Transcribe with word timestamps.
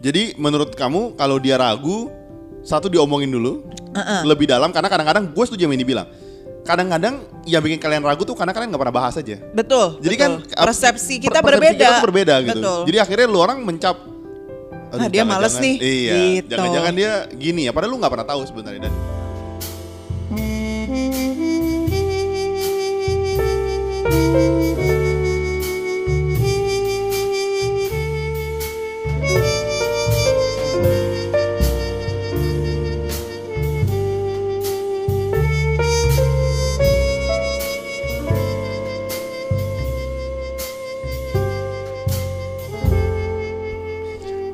Jadi 0.00 0.32
menurut 0.40 0.72
kamu 0.72 1.12
kalau 1.14 1.36
dia 1.36 1.60
ragu, 1.60 2.08
satu 2.64 2.88
diomongin 2.88 3.28
dulu 3.28 3.68
lebih 4.24 4.48
dalam 4.48 4.72
karena 4.72 4.88
kadang-kadang 4.88 5.28
gue 5.28 5.44
setuju 5.44 5.68
yang 5.68 5.76
ini 5.76 5.84
bilang. 5.84 6.08
Kadang-kadang 6.60 7.24
yang 7.48 7.60
bikin 7.64 7.80
kalian 7.80 8.04
ragu 8.04 8.24
tuh 8.24 8.36
karena 8.36 8.52
kalian 8.52 8.68
nggak 8.72 8.80
pernah 8.80 8.96
bahas 8.96 9.16
aja. 9.16 9.36
Betul. 9.52 10.00
Jadi 10.00 10.16
betul. 10.16 10.24
kan 10.24 10.30
uh, 10.56 10.64
persepsi 10.68 11.14
per- 11.20 11.24
kita 11.28 11.38
persepsi 11.40 11.56
berbeda. 11.56 11.88
Kita 11.88 12.04
berbeda 12.04 12.34
gitu. 12.44 12.60
Betul. 12.60 12.80
Jadi 12.88 12.98
akhirnya 13.00 13.26
lu 13.28 13.38
orang 13.40 13.58
mencap 13.60 13.96
Ah, 14.90 15.06
dia 15.06 15.22
males 15.22 15.54
jangan-jangan- 15.54 15.62
nih, 15.62 15.76
Iya. 15.78 16.14
gitu. 16.18 16.50
Jangan-jangan 16.50 16.92
dia 16.98 17.12
gini 17.38 17.60
ya. 17.62 17.70
Padahal 17.70 17.94
lu 17.94 17.98
nggak 18.02 18.10
pernah 18.10 18.26
tahu 18.26 18.42
sebenarnya 18.42 18.90
dan 18.90 18.94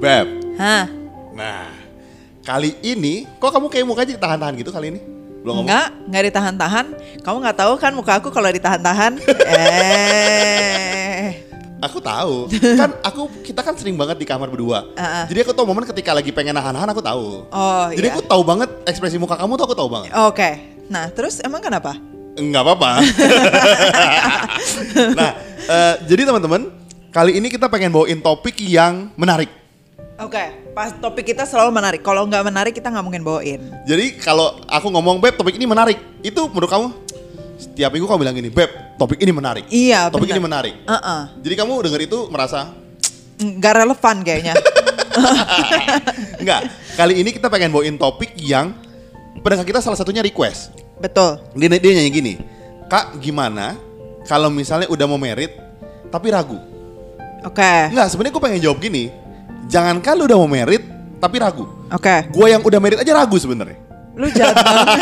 Beb. 0.06 0.54
Hah? 0.54 0.86
Nah, 1.34 1.66
kali 2.46 2.78
ini 2.78 3.26
kok 3.42 3.50
kamu 3.50 3.66
kayak 3.66 3.86
mukanya 3.90 4.14
ditahan-tahan 4.14 4.54
gitu 4.54 4.70
kali 4.70 4.94
ini? 4.94 5.02
Belum 5.42 5.58
ngomong. 5.58 5.66
Enggak, 5.66 5.88
enggak 6.06 6.22
ditahan-tahan. 6.30 6.86
Kamu 7.26 7.36
nggak 7.42 7.58
tahu 7.58 7.72
kan 7.74 7.90
muka 7.90 8.22
aku 8.22 8.30
kalau 8.30 8.46
ditahan-tahan? 8.46 9.18
eh. 9.50 11.42
Aku 11.82 11.98
tahu. 11.98 12.46
kan 12.78 12.94
aku 13.02 13.26
kita 13.42 13.66
kan 13.66 13.74
sering 13.74 13.98
banget 13.98 14.22
di 14.22 14.26
kamar 14.30 14.46
berdua. 14.46 14.86
Ah, 14.94 15.02
ah. 15.02 15.24
Jadi 15.26 15.42
aku 15.42 15.50
tahu 15.50 15.66
momen 15.66 15.82
ketika 15.82 16.14
lagi 16.14 16.30
pengen 16.30 16.54
nahan-nahan 16.54 16.86
aku 16.94 17.02
tahu. 17.02 17.50
Oh, 17.50 17.86
Jadi 17.90 18.06
iya. 18.06 18.14
aku 18.14 18.22
tahu 18.22 18.46
banget 18.46 18.70
ekspresi 18.86 19.18
muka 19.18 19.34
kamu 19.34 19.58
tuh 19.58 19.66
aku 19.66 19.74
tahu 19.74 19.90
banget. 19.90 20.14
Oke. 20.22 20.50
Nah, 20.86 21.10
terus 21.10 21.42
emang 21.42 21.58
kenapa? 21.58 21.98
Enggak 22.38 22.62
apa-apa. 22.62 23.02
nah, 25.18 25.34
eh, 25.66 25.94
jadi 26.06 26.30
teman-teman, 26.30 26.70
kali 27.10 27.42
ini 27.42 27.50
kita 27.50 27.66
pengen 27.66 27.90
bawain 27.90 28.22
topik 28.22 28.54
yang 28.62 29.10
menarik. 29.18 29.65
Oke, 30.16 30.72
pas 30.72 30.96
topik 30.96 31.28
kita 31.28 31.44
selalu 31.44 31.76
menarik. 31.76 32.00
Kalau 32.00 32.24
nggak 32.24 32.40
menarik 32.40 32.72
kita 32.72 32.88
nggak 32.88 33.04
mungkin 33.04 33.20
bawain. 33.20 33.60
Jadi 33.84 34.16
kalau 34.16 34.56
aku 34.64 34.88
ngomong 34.88 35.20
Beb, 35.20 35.36
topik 35.36 35.60
ini 35.60 35.68
menarik. 35.68 36.00
Itu 36.24 36.48
menurut 36.48 36.72
kamu 36.72 36.86
setiap 37.60 37.92
minggu 37.92 38.08
kamu 38.08 38.18
bilang 38.24 38.36
gini, 38.36 38.48
Beb, 38.48 38.96
topik 38.96 39.20
ini 39.20 39.28
menarik. 39.28 39.68
Iya, 39.68 40.08
Topik 40.08 40.32
benar. 40.32 40.36
ini 40.40 40.42
menarik. 40.48 40.74
Heeh. 40.88 41.20
Jadi 41.44 41.54
kamu 41.60 41.72
denger 41.84 42.00
itu 42.08 42.18
merasa 42.32 42.72
Nggak 43.36 43.72
relevan 43.84 44.16
kayaknya. 44.24 44.54
enggak. 46.40 46.60
Kali 46.96 47.14
ini 47.20 47.30
kita 47.36 47.52
pengen 47.52 47.68
bawain 47.68 48.00
topik 48.00 48.32
yang 48.40 48.72
pendengar 49.44 49.68
kita 49.68 49.84
salah 49.84 50.00
satunya 50.00 50.24
request. 50.24 50.72
Betul. 50.96 51.44
Dia, 51.52 51.76
dia 51.76 51.92
nyanyi 51.92 52.08
gini, 52.08 52.34
Kak 52.88 53.20
gimana 53.20 53.76
kalau 54.24 54.48
misalnya 54.48 54.88
udah 54.88 55.04
mau 55.04 55.20
merit 55.20 55.52
tapi 56.08 56.32
ragu? 56.32 56.56
Oke. 57.44 57.92
Enggak, 57.92 58.08
sebenarnya 58.08 58.32
gue 58.32 58.44
pengen 58.48 58.60
jawab 58.64 58.80
gini. 58.80 59.12
Jangankan 59.66 60.12
lu 60.14 60.24
udah 60.30 60.38
mau 60.38 60.50
merit 60.50 60.82
tapi 61.18 61.36
ragu. 61.42 61.66
Oke. 61.90 62.30
Gue 62.30 62.46
yang 62.54 62.62
udah 62.62 62.78
merit 62.78 62.98
aja 63.02 63.12
ragu 63.14 63.36
sebenarnya. 63.38 63.78
Lu 64.14 64.26
jahat 64.30 64.56
banget. 64.66 64.98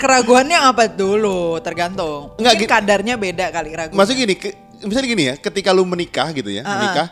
Keraguannya 0.00 0.58
apa 0.58 0.88
dulu? 0.90 1.60
Tergantung. 1.60 2.34
Nggak, 2.38 2.52
Mungkin 2.58 2.68
kadarnya 2.70 3.14
beda 3.20 3.46
kali 3.52 3.70
ragu. 3.74 3.92
Maksudnya 3.94 4.18
gini, 4.26 4.34
ke, 4.38 4.48
misalnya 4.82 5.08
gini 5.08 5.22
ya, 5.30 5.34
ketika 5.38 5.70
lu 5.70 5.86
menikah 5.86 6.30
gitu 6.34 6.50
ya, 6.50 6.62
ah. 6.66 6.78
menikah, 6.78 7.06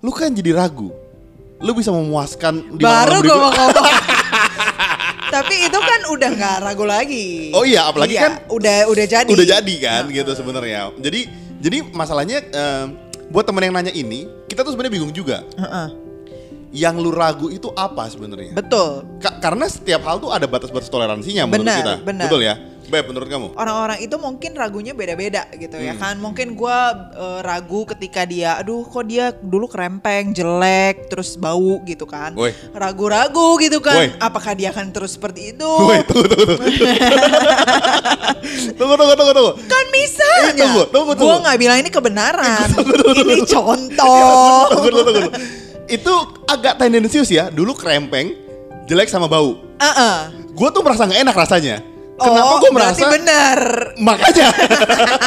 lu 0.00 0.10
kan 0.12 0.32
jadi 0.32 0.52
ragu. 0.56 0.92
Lu 1.64 1.72
bisa 1.72 1.94
memuaskan 1.94 2.76
di 2.76 2.82
Baru 2.84 3.24
gue 3.24 3.36
mau 3.36 3.52
ngomong. 3.52 3.86
Tapi 5.34 5.54
itu 5.66 5.78
kan 5.80 6.00
udah 6.12 6.30
nggak 6.36 6.56
ragu 6.62 6.84
lagi. 6.84 7.50
Oh 7.56 7.64
iya, 7.64 7.88
apalagi 7.88 8.14
kan 8.18 8.44
udah 8.52 8.86
udah 8.86 9.06
jadi. 9.08 9.30
udah 9.30 9.46
jadi 9.46 9.74
kan 9.80 10.02
gitu 10.12 10.30
sebenarnya. 10.36 10.92
Jadi 11.00 11.20
jadi 11.64 11.78
masalahnya 11.96 12.44
em, 12.44 12.86
buat 13.32 13.44
temen 13.48 13.64
yang 13.64 13.74
nanya 13.76 13.92
ini, 13.94 14.28
kita 14.48 14.64
tuh 14.64 14.72
sebenarnya 14.74 14.94
bingung 15.00 15.14
juga. 15.14 15.44
Heeh. 15.56 15.88
Yang 16.74 16.94
lu 16.98 17.08
ragu 17.08 17.46
itu 17.48 17.70
apa 17.72 18.04
sebenarnya? 18.06 18.52
Betul. 18.52 19.06
Ka- 19.16 19.38
karena 19.38 19.64
setiap 19.64 20.02
hal 20.02 20.18
tuh 20.18 20.28
ada 20.28 20.44
batas-batas 20.44 20.88
toleransinya 20.88 21.46
menurut 21.46 21.62
Benar, 21.62 21.78
kita. 21.78 21.92
benar. 22.02 22.24
Betul 22.26 22.40
ya? 22.42 22.54
Beb, 22.84 23.08
menurut 23.08 23.26
kamu? 23.26 23.46
Orang-orang 23.54 23.98
itu 23.98 24.14
mungkin 24.18 24.52
ragunya 24.52 24.92
beda-beda 24.92 25.46
gitu 25.54 25.72
Hmm. 25.72 25.82
ya 25.82 25.94
kan. 25.94 26.16
Mungkin 26.16 26.52
gua 26.52 27.08
eh, 27.10 27.38
ragu 27.40 27.84
ketika 27.86 28.24
dia, 28.24 28.58
aduh 28.58 28.82
kok 28.82 29.04
dia 29.04 29.32
dulu 29.32 29.64
kerempeng, 29.64 30.30
jelek, 30.30 31.08
terus 31.08 31.34
bau 31.34 31.80
gitu 31.84 32.04
kan. 32.04 32.34
Ragu-ragu 32.74 33.56
gitu 33.56 33.78
kan. 33.78 33.96
Woi. 33.96 34.08
Apakah 34.18 34.52
dia 34.52 34.68
akan 34.68 34.90
terus 34.90 35.14
seperti 35.14 35.54
itu? 35.54 35.64
Woi, 35.80 36.02
tunggu, 36.04 36.28
tunggu, 36.28 36.44
tunggu. 36.50 36.60
tunggu, 38.76 38.94
tunggu, 38.94 39.14
tunggu, 39.14 39.32
tunggu. 39.32 39.52
Kan 39.64 39.84
misalnya. 39.88 40.44
Eh, 40.44 40.52
tunggu, 40.60 40.82
tunggu, 40.86 41.08
Gua 41.08 41.16
tunggu. 41.16 41.36
nggak 41.40 41.56
bilang 41.56 41.76
ini 41.78 41.88
kebenaran. 41.88 42.68
ini 42.68 43.38
Ya, 43.38 43.44
contoh. 43.46 44.66
tunggu, 44.70 44.88
tunggu, 44.90 45.08
tunggu. 45.08 45.30
Itu 45.86 46.12
agak 46.48 46.80
tendensius 46.80 47.28
ya. 47.28 47.52
Dulu 47.52 47.76
krempeng, 47.76 48.32
jelek 48.88 49.08
sama 49.08 49.28
bau. 49.28 49.60
Heeh. 49.80 50.16
Gue 50.54 50.68
tuh 50.70 50.80
merasa 50.80 51.04
nggak 51.04 51.20
enak 51.24 51.36
rasanya. 51.36 51.76
Kenapa 52.14 52.46
oh, 52.46 52.62
gue 52.62 52.70
berarti 52.70 53.02
merasa 53.02 53.06
benar. 53.10 53.58
makanya? 53.98 54.48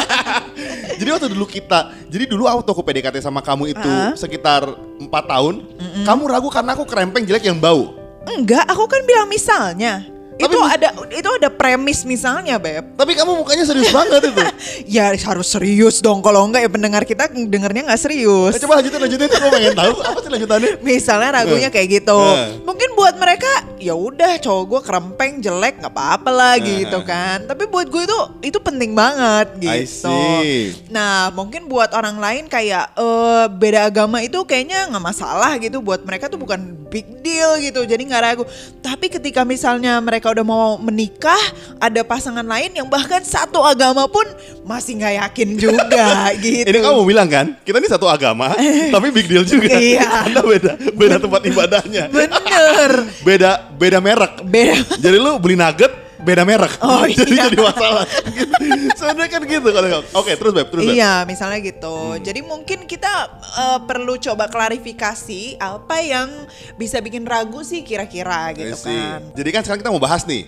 jadi 1.03 1.09
waktu 1.11 1.27
dulu 1.35 1.43
kita, 1.43 1.91
jadi 2.07 2.23
dulu 2.31 2.47
waktu 2.47 2.63
aku 2.63 2.79
PDKT 2.79 3.19
sama 3.19 3.43
kamu 3.43 3.75
itu 3.75 3.91
Ah. 3.91 4.15
sekitar 4.15 4.63
empat 4.95 5.23
tahun, 5.27 5.67
kamu 6.07 6.23
ragu 6.31 6.47
karena 6.47 6.71
aku 6.79 6.87
krempeng 6.87 7.27
jelek 7.27 7.43
yang 7.43 7.59
bau. 7.59 7.91
Enggak, 8.23 8.63
aku 8.71 8.87
kan 8.87 9.03
bilang 9.03 9.27
misalnya. 9.27 10.07
Tapi 10.37 10.53
itu 10.53 10.59
ada 10.61 10.87
itu 11.09 11.29
ada 11.33 11.49
premis 11.49 12.01
misalnya, 12.01 12.55
Beb. 12.55 12.93
Tapi 12.93 13.11
kamu 13.13 13.41
mukanya 13.41 13.65
serius 13.65 13.89
banget 13.89 14.21
itu. 14.23 14.41
Ya 14.87 15.11
harus 15.11 15.49
serius 15.49 15.99
dong. 15.99 16.21
Kalau 16.21 16.45
enggak 16.45 16.63
ya 16.63 16.69
pendengar 16.69 17.03
kita 17.03 17.27
dengarnya 17.27 17.89
nggak 17.89 17.99
serius. 17.99 18.55
Eh, 18.55 18.61
coba 18.61 18.79
lanjutin, 18.79 18.99
lanjutin. 19.01 19.27
Aku 19.27 19.47
pengen 19.49 19.73
tahu 19.73 19.91
apa 19.99 20.19
sih 20.21 20.29
lanjutannya? 20.31 20.71
Misalnya 20.79 21.29
ragunya 21.33 21.69
kayak 21.69 21.87
gitu. 22.01 22.15
Eh. 22.17 22.61
Mungkin 22.63 22.89
buat 22.93 23.15
mereka 23.17 23.49
ya 23.77 23.93
udah 23.93 24.37
cowok 24.39 24.63
gue 24.63 24.81
kerempeng 24.81 25.33
jelek 25.39 25.81
nggak 25.81 25.93
apa-apa 25.93 26.29
lah 26.31 26.53
Eh. 26.55 26.85
gitu 26.85 26.99
kan. 27.03 27.43
Tapi 27.43 27.67
buat 27.67 27.89
gue 27.89 28.03
itu 28.05 28.19
itu 28.45 28.57
penting 28.61 28.93
banget 28.93 29.47
I 29.59 29.83
gitu. 29.83 30.07
see. 30.07 30.73
Nah 30.89 31.33
mungkin 31.33 31.65
buat 31.67 31.91
orang 31.91 32.17
lain 32.17 32.43
kayak 32.47 32.95
eh, 32.95 33.45
beda 33.51 33.89
agama 33.89 34.21
itu 34.21 34.39
kayaknya 34.43 34.87
nggak 34.87 35.03
masalah 35.03 35.51
gitu. 35.57 35.81
Buat 35.81 36.05
mereka 36.05 36.29
tuh 36.29 36.39
bukan 36.39 36.59
big 36.87 37.05
deal 37.19 37.59
gitu. 37.59 37.83
Jadi 37.83 38.01
nggak 38.07 38.23
ragu. 38.23 38.43
Tapi 38.79 39.11
ketika 39.11 39.43
misalnya 39.43 39.99
mereka 39.99 40.26
udah 40.31 40.45
mau 40.45 40.65
menikah, 40.79 41.39
ada 41.77 42.01
pasangan 42.01 42.45
lain 42.45 42.71
yang 42.75 42.87
bahkan 42.87 43.19
satu 43.21 43.59
agama 43.61 44.07
pun 44.07 44.23
masih 44.63 44.99
nggak 44.99 45.13
yakin 45.27 45.49
juga 45.59 46.31
gitu. 46.43 46.67
Ini 46.67 46.79
kamu 46.79 47.01
bilang 47.03 47.27
kan, 47.27 47.55
kita 47.67 47.79
ini 47.79 47.89
satu 47.91 48.07
agama, 48.07 48.55
tapi 48.95 49.11
big 49.11 49.27
deal 49.27 49.43
juga. 49.43 49.75
Iya. 49.75 50.07
Karena 50.31 50.41
beda, 50.43 50.71
beda 50.95 51.15
tempat 51.19 51.41
ibadahnya. 51.43 52.03
Bener. 52.07 52.91
Beda, 53.23 53.51
beda 53.75 53.97
merek. 53.99 54.33
Beda. 54.47 54.95
Jadi 54.95 55.17
lu 55.19 55.35
beli 55.39 55.55
nugget, 55.59 55.91
beda 56.27 56.43
merek. 56.43 56.73
Oh, 56.83 57.07
jadi 57.23 57.31
iya. 57.31 57.43
jadi 57.47 57.57
masalah. 57.63 58.03
Gitu. 58.27 58.53
Sebenarnya 58.99 59.31
kan 59.31 59.41
gitu 59.47 59.69
kalau 59.71 59.87
Oke, 60.19 60.35
terus 60.35 60.51
Beb, 60.51 60.67
terus 60.67 60.83
Beb. 60.83 60.95
Iya, 60.99 61.23
misalnya 61.23 61.63
gitu. 61.63 62.19
Jadi 62.19 62.43
mungkin 62.43 62.83
kita 62.83 63.13
eh, 63.39 63.79
perlu 63.87 64.19
coba 64.19 64.51
klarifikasi 64.51 65.63
apa 65.63 66.03
yang 66.03 66.27
bisa 66.75 66.99
bikin 66.99 67.23
ragu 67.23 67.63
sih 67.63 67.87
kira-kira 67.87 68.51
gitu 68.51 68.75
see. 68.75 68.91
kan. 68.91 69.31
Jadi 69.31 69.49
kan 69.55 69.61
sekarang 69.63 69.79
kita 69.87 69.91
mau 69.95 70.03
bahas 70.03 70.27
nih. 70.27 70.43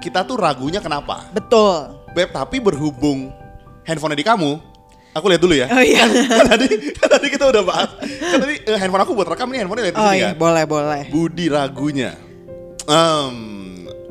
Kita 0.00 0.24
tuh 0.24 0.40
ragunya 0.40 0.80
kenapa? 0.80 1.28
Betul. 1.34 1.92
Beb, 2.16 2.32
tapi 2.32 2.62
berhubung 2.62 3.28
handphonenya 3.84 4.20
di 4.22 4.26
kamu, 4.26 4.50
aku 5.12 5.26
lihat 5.28 5.42
dulu 5.42 5.54
ya. 5.58 5.66
Oh 5.68 5.82
iya. 5.82 6.06
kan, 6.38 6.46
tadi, 6.54 6.66
kan 6.94 7.08
tadi 7.18 7.26
kita 7.28 7.44
udah 7.50 7.62
bahas. 7.66 7.90
Kan 8.00 8.38
tadi 8.40 8.54
eh, 8.62 8.78
handphone 8.78 9.02
aku 9.04 9.12
buat 9.12 9.28
rekam 9.28 9.50
nih, 9.50 9.66
handphonenya 9.66 9.84
lihat 9.90 9.96
Oh 9.98 10.12
iya, 10.14 10.30
kan. 10.32 10.40
boleh 10.40 10.64
boleh. 10.64 11.02
Budi 11.10 11.50
ragunya. 11.50 12.14
Um, 12.88 13.57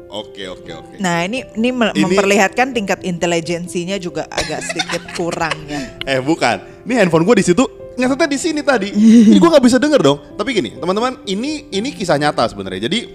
oke 0.10 0.44
oke 0.48 0.72
oke. 0.72 0.96
Nah 1.00 1.24
ini 1.28 1.44
ini, 1.56 1.70
Ini- 1.72 2.04
memperlihatkan 2.04 2.72
tingkat 2.74 3.04
intelijensinya 3.04 3.96
juga 4.00 4.26
agak 4.32 4.64
sedikit 4.64 5.02
kurang 5.16 5.56
ya. 5.68 5.98
Eh 6.18 6.20
bukan, 6.24 6.84
ini 6.88 6.94
handphone 6.98 7.28
gue 7.28 7.42
di 7.42 7.46
situ 7.46 7.64
nyatetnya 7.98 8.30
di 8.30 8.40
sini 8.40 8.62
tadi. 8.62 8.90
Ini 8.94 9.38
gue 9.38 9.50
nggak 9.50 9.66
bisa 9.66 9.82
denger 9.82 10.00
dong. 10.00 10.18
Tapi 10.38 10.50
gini, 10.54 10.78
teman-teman, 10.78 11.18
ini 11.26 11.66
ini 11.74 11.90
kisah 11.92 12.16
nyata 12.16 12.46
sebenarnya. 12.46 12.86
Jadi 12.86 13.10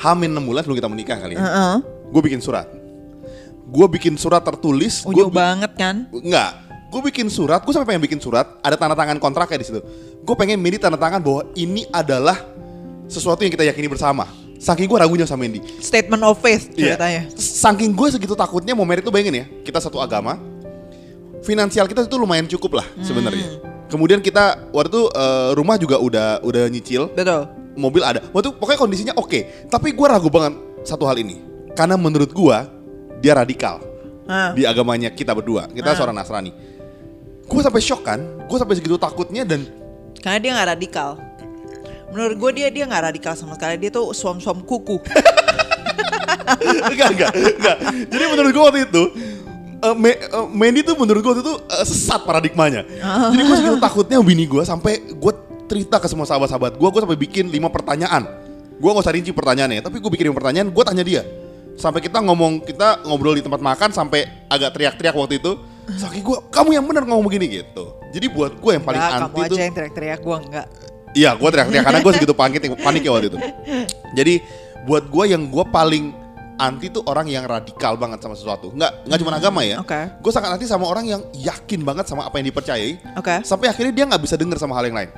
Hamin 0.00 0.32
6 0.32 0.48
bulan 0.48 0.60
sebelum 0.64 0.78
kita 0.80 0.90
menikah 0.90 1.16
kali 1.20 1.36
ya. 1.36 1.40
Heeh. 1.44 1.74
Gue 2.10 2.22
bikin 2.24 2.40
surat. 2.42 2.66
Gue 3.70 3.86
bikin 3.86 4.18
surat 4.18 4.42
tertulis. 4.42 5.06
Unyu 5.06 5.14
Gue 5.14 5.26
banget 5.30 5.72
kan? 5.78 6.10
Enggak. 6.10 6.66
Gue 6.90 7.00
bikin 7.06 7.30
surat. 7.30 7.62
Gue 7.62 7.70
sampai 7.70 7.94
pengen 7.94 8.02
bikin 8.02 8.18
surat. 8.18 8.58
Ada 8.66 8.74
tanda 8.74 8.98
tangan 8.98 9.22
kontraknya 9.22 9.62
di 9.62 9.66
situ. 9.70 9.80
Gue 10.26 10.34
pengen 10.34 10.58
Mendy 10.58 10.80
tanda 10.80 10.98
tangan 10.98 11.22
bahwa 11.22 11.46
ini 11.54 11.86
adalah 11.94 12.34
sesuatu 13.06 13.46
yang 13.46 13.52
kita 13.54 13.62
yakini 13.62 13.86
bersama. 13.86 14.26
Saking 14.60 14.86
gue 14.86 14.98
ragunya 15.00 15.24
sama 15.24 15.48
Mendy. 15.48 15.64
Statement 15.80 16.20
of 16.20 16.36
faith 16.36 16.68
Iya. 16.76 16.94
ceritanya. 16.94 17.22
Saking 17.34 17.96
gue 17.96 18.08
segitu 18.12 18.36
takutnya 18.36 18.76
mau 18.76 18.84
merit 18.84 19.00
tuh 19.00 19.08
bayangin 19.08 19.40
ya. 19.40 19.46
Kita 19.64 19.80
satu 19.80 19.96
agama. 19.96 20.36
Finansial 21.40 21.88
kita 21.88 22.04
itu 22.04 22.16
lumayan 22.20 22.44
cukup 22.44 22.84
lah 22.84 22.86
sebenarnya. 23.00 23.56
Kemudian 23.88 24.20
kita 24.20 24.68
waktu 24.70 24.92
itu 24.92 25.02
eh, 25.08 25.50
rumah 25.56 25.80
juga 25.80 25.96
udah 25.96 26.44
udah 26.44 26.68
nyicil, 26.68 27.08
Betul. 27.10 27.48
mobil 27.74 28.04
ada. 28.04 28.20
Waktu 28.30 28.52
itu 28.52 28.54
pokoknya 28.54 28.78
kondisinya 28.78 29.14
oke. 29.16 29.66
Tapi 29.66 29.96
gua 29.96 30.14
ragu 30.14 30.28
banget 30.28 30.54
satu 30.84 31.08
hal 31.08 31.16
ini. 31.16 31.40
Karena 31.72 31.96
menurut 31.96 32.28
gua 32.30 32.68
dia 33.18 33.32
radikal 33.32 33.80
Hah. 34.28 34.52
di 34.52 34.68
agamanya 34.68 35.08
kita 35.08 35.32
berdua. 35.32 35.72
Kita 35.72 35.90
Ah. 35.90 35.96
seorang 35.96 36.12
Nasrani. 36.14 36.52
Gue 37.50 37.64
sampai 37.64 37.82
shock 37.82 38.06
kan, 38.06 38.22
gue 38.46 38.54
sampai 38.54 38.78
segitu 38.78 38.94
takutnya 38.94 39.42
dan 39.42 39.66
Karena 40.22 40.38
dia 40.38 40.50
nggak 40.54 40.68
radikal. 40.70 41.18
Menurut 42.10 42.36
gue 42.36 42.50
dia 42.62 42.68
dia 42.70 42.84
nggak 42.86 43.14
radikal 43.14 43.32
sama 43.38 43.54
sekali. 43.54 43.78
Dia 43.78 43.90
tuh 43.90 44.10
suam-suam 44.10 44.62
kuku. 44.62 44.98
enggak 46.90 47.08
enggak 47.14 47.30
enggak. 47.32 47.76
Jadi 48.10 48.24
menurut 48.26 48.50
gue 48.50 48.64
waktu 48.64 48.80
itu 48.90 49.02
eh, 49.80 49.96
Me- 49.96 50.20
eh, 50.20 50.46
Mandy 50.50 50.80
tuh 50.82 50.94
menurut 50.98 51.20
gue 51.22 51.34
itu 51.40 51.54
eh, 51.70 51.84
sesat 51.86 52.26
paradigmanya. 52.26 52.82
Jadi 53.30 53.42
gue 53.42 53.56
segitu 53.56 53.78
takutnya 53.78 54.18
bini 54.20 54.44
gue 54.44 54.62
sampai 54.66 55.00
gue 55.06 55.32
cerita 55.70 56.02
ke 56.02 56.10
semua 56.10 56.26
sahabat-sahabat 56.26 56.74
gue, 56.74 56.88
gue 56.90 57.00
sampai 57.00 57.18
bikin 57.18 57.46
lima 57.46 57.70
pertanyaan. 57.70 58.26
Gue 58.80 58.90
gak 58.90 59.04
usah 59.04 59.14
rinci 59.14 59.30
pertanyaannya, 59.30 59.84
tapi 59.84 60.00
gue 60.00 60.10
bikin 60.10 60.32
lima 60.32 60.36
pertanyaan, 60.40 60.72
gue 60.72 60.84
tanya 60.88 61.04
dia. 61.04 61.22
Sampai 61.76 62.00
kita 62.00 62.18
ngomong, 62.24 62.64
kita 62.64 63.04
ngobrol 63.06 63.36
di 63.36 63.44
tempat 63.44 63.60
makan 63.60 63.92
sampai 63.92 64.24
agak 64.48 64.72
teriak-teriak 64.74 65.14
waktu 65.14 65.38
itu. 65.38 65.52
Sakit 65.86 66.24
gue, 66.24 66.38
kamu 66.48 66.80
yang 66.80 66.84
bener 66.88 67.04
ngomong 67.06 67.28
begini 67.28 67.60
gitu. 67.60 67.92
Jadi 68.10 68.26
buat 68.32 68.56
gue 68.56 68.72
yang 68.74 68.82
paling 68.82 68.98
Nggak, 68.98 69.14
anti 69.14 69.30
kamu 69.30 69.46
aja 69.46 69.60
yang 69.62 69.74
teriak-teriak 69.76 70.20
gue 70.24 70.36
enggak. 70.48 70.66
Iya, 71.10 71.34
gue 71.34 71.48
teriak-teriak 71.50 71.84
karena 71.84 72.00
gue 72.00 72.12
segitu 72.14 72.34
panik, 72.34 72.62
panik 72.78 73.02
ya 73.02 73.10
waktu 73.10 73.28
itu. 73.34 73.38
Jadi 74.14 74.34
buat 74.86 75.10
gue 75.10 75.24
yang 75.34 75.50
gue 75.50 75.64
paling 75.68 76.14
anti 76.60 76.92
tuh 76.92 77.00
orang 77.08 77.24
yang 77.24 77.48
radikal 77.48 77.96
banget 77.96 78.20
sama 78.20 78.36
sesuatu. 78.36 78.68
Nggak 78.76 79.08
nggak 79.08 79.18
cuma 79.24 79.32
agama 79.32 79.60
ya. 79.64 79.80
oke. 79.80 80.20
Gue 80.20 80.32
sangat 80.32 80.54
anti 80.54 80.68
sama 80.68 80.84
orang 80.86 81.08
yang 81.08 81.20
yakin 81.32 81.80
banget 81.82 82.04
sama 82.06 82.28
apa 82.28 82.36
yang 82.36 82.52
dipercayai. 82.52 83.16
Oke. 83.16 83.40
Sampai 83.42 83.72
akhirnya 83.72 83.96
dia 83.96 84.04
nggak 84.04 84.22
bisa 84.22 84.36
denger 84.36 84.60
sama 84.60 84.76
hal 84.76 84.84
yang 84.86 84.96
lain. 85.00 85.10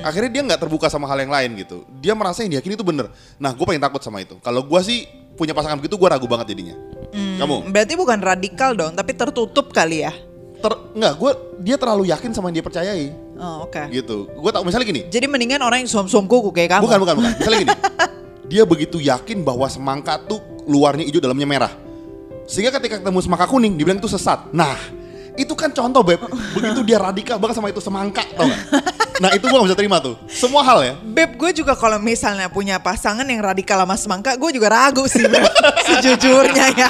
Akhirnya 0.00 0.30
dia 0.32 0.42
nggak 0.48 0.60
terbuka 0.66 0.88
sama 0.88 1.04
hal 1.06 1.20
yang 1.20 1.30
lain 1.30 1.52
gitu. 1.60 1.84
Dia 2.00 2.16
merasa 2.16 2.40
yang 2.42 2.56
diyakini 2.56 2.74
itu 2.80 2.86
bener. 2.86 3.12
Nah, 3.36 3.52
gue 3.52 3.64
paling 3.66 3.82
takut 3.82 4.00
sama 4.00 4.24
itu. 4.24 4.40
Kalau 4.40 4.64
gue 4.64 4.80
sih 4.82 5.04
punya 5.36 5.52
pasangan 5.52 5.76
begitu, 5.76 6.00
gue 6.00 6.08
ragu 6.08 6.24
banget 6.24 6.56
jadinya. 6.56 6.74
Kamu? 7.12 7.68
Berarti 7.68 7.94
bukan 7.98 8.18
radikal 8.24 8.72
dong, 8.72 8.96
tapi 8.96 9.12
tertutup 9.12 9.74
kali 9.74 10.06
ya. 10.06 10.12
Ter, 10.56 10.72
nggak, 10.96 11.12
gue 11.20 11.30
dia 11.60 11.76
terlalu 11.76 12.08
yakin 12.08 12.30
sama 12.32 12.48
yang 12.48 12.60
dia 12.60 12.66
percayai. 12.66 13.06
Oh, 13.36 13.68
oke. 13.68 13.82
Gitu. 13.92 14.28
Gue 14.32 14.50
tak 14.50 14.64
misalnya 14.64 14.86
gini. 14.88 15.00
Jadi 15.08 15.26
mendingan 15.28 15.60
orang 15.60 15.84
yang 15.84 15.90
suam-suam 15.90 16.24
kuku 16.24 16.50
kayak 16.52 16.80
kamu. 16.80 16.84
Bukan, 16.88 16.98
bukan, 17.04 17.14
bukan. 17.20 17.32
Misalnya 17.36 17.58
gini. 17.62 17.74
dia 18.52 18.62
begitu 18.64 18.96
yakin 19.02 19.44
bahwa 19.44 19.66
semangka 19.68 20.16
tuh 20.24 20.40
luarnya 20.64 21.04
hijau, 21.04 21.20
dalamnya 21.20 21.46
merah. 21.46 21.72
Sehingga 22.46 22.74
ketika 22.78 23.02
ketemu 23.02 23.18
semangka 23.20 23.46
kuning, 23.50 23.74
dibilang 23.74 23.98
itu 23.98 24.08
sesat. 24.08 24.48
Nah, 24.54 24.78
itu 25.34 25.52
kan 25.52 25.74
contoh, 25.74 26.00
Beb. 26.00 26.22
Begitu 26.54 26.80
dia 26.86 26.98
radikal 27.02 27.36
banget 27.36 27.58
sama 27.58 27.68
itu 27.68 27.82
semangka, 27.82 28.22
tau 28.34 28.46
gak? 28.46 28.60
Nah, 29.16 29.32
itu 29.32 29.48
gua 29.48 29.64
gak 29.64 29.68
bisa 29.72 29.78
terima 29.78 29.96
tuh. 29.98 30.14
Semua 30.28 30.60
hal 30.60 30.78
ya. 30.84 30.94
Beb, 31.00 31.40
gue 31.40 31.50
juga 31.64 31.72
kalau 31.72 31.96
misalnya 31.96 32.52
punya 32.52 32.76
pasangan 32.76 33.24
yang 33.24 33.40
radikal 33.40 33.80
sama 33.80 33.96
semangka, 33.96 34.36
gue 34.36 34.50
juga 34.52 34.68
ragu 34.68 35.08
sih, 35.08 35.24
Beb. 35.24 35.44
Sejujurnya 35.88 36.66
ya. 36.76 36.88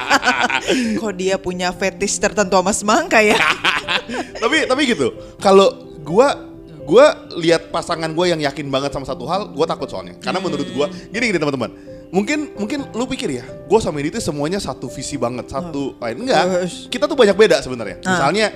Kok 1.01 1.13
dia 1.15 1.39
punya 1.39 1.71
fetish 1.71 2.19
tertentu 2.19 2.59
sama 2.59 2.73
semangka 2.75 3.23
ya? 3.23 3.39
tapi 4.43 4.67
tapi 4.67 4.83
gitu. 4.89 5.15
Kalau 5.39 5.99
gua 6.03 6.35
gua 6.87 7.15
lihat 7.39 7.71
pasangan 7.71 8.11
gua 8.15 8.31
yang 8.31 8.41
yakin 8.43 8.67
banget 8.71 8.95
sama 8.95 9.07
satu 9.07 9.27
hal, 9.27 9.51
gua 9.55 9.67
takut 9.67 9.87
soalnya. 9.87 10.19
Karena 10.19 10.43
menurut 10.43 10.67
gua 10.75 10.91
gini 10.91 11.31
gini 11.31 11.39
teman-teman. 11.39 11.71
Mungkin 12.15 12.55
mungkin 12.55 12.87
lu 12.95 13.05
pikir 13.11 13.43
ya, 13.43 13.45
gua 13.67 13.83
sama 13.83 13.99
ini 13.99 14.15
tuh 14.15 14.23
semuanya 14.23 14.63
satu 14.63 14.87
visi 14.87 15.19
banget, 15.19 15.51
satu 15.51 15.99
lain 15.99 16.27
enggak. 16.27 16.43
Ush. 16.67 16.87
Kita 16.91 17.11
tuh 17.11 17.19
banyak 17.19 17.35
beda 17.35 17.59
sebenarnya. 17.63 17.99
Ah. 18.07 18.11
Misalnya 18.15 18.47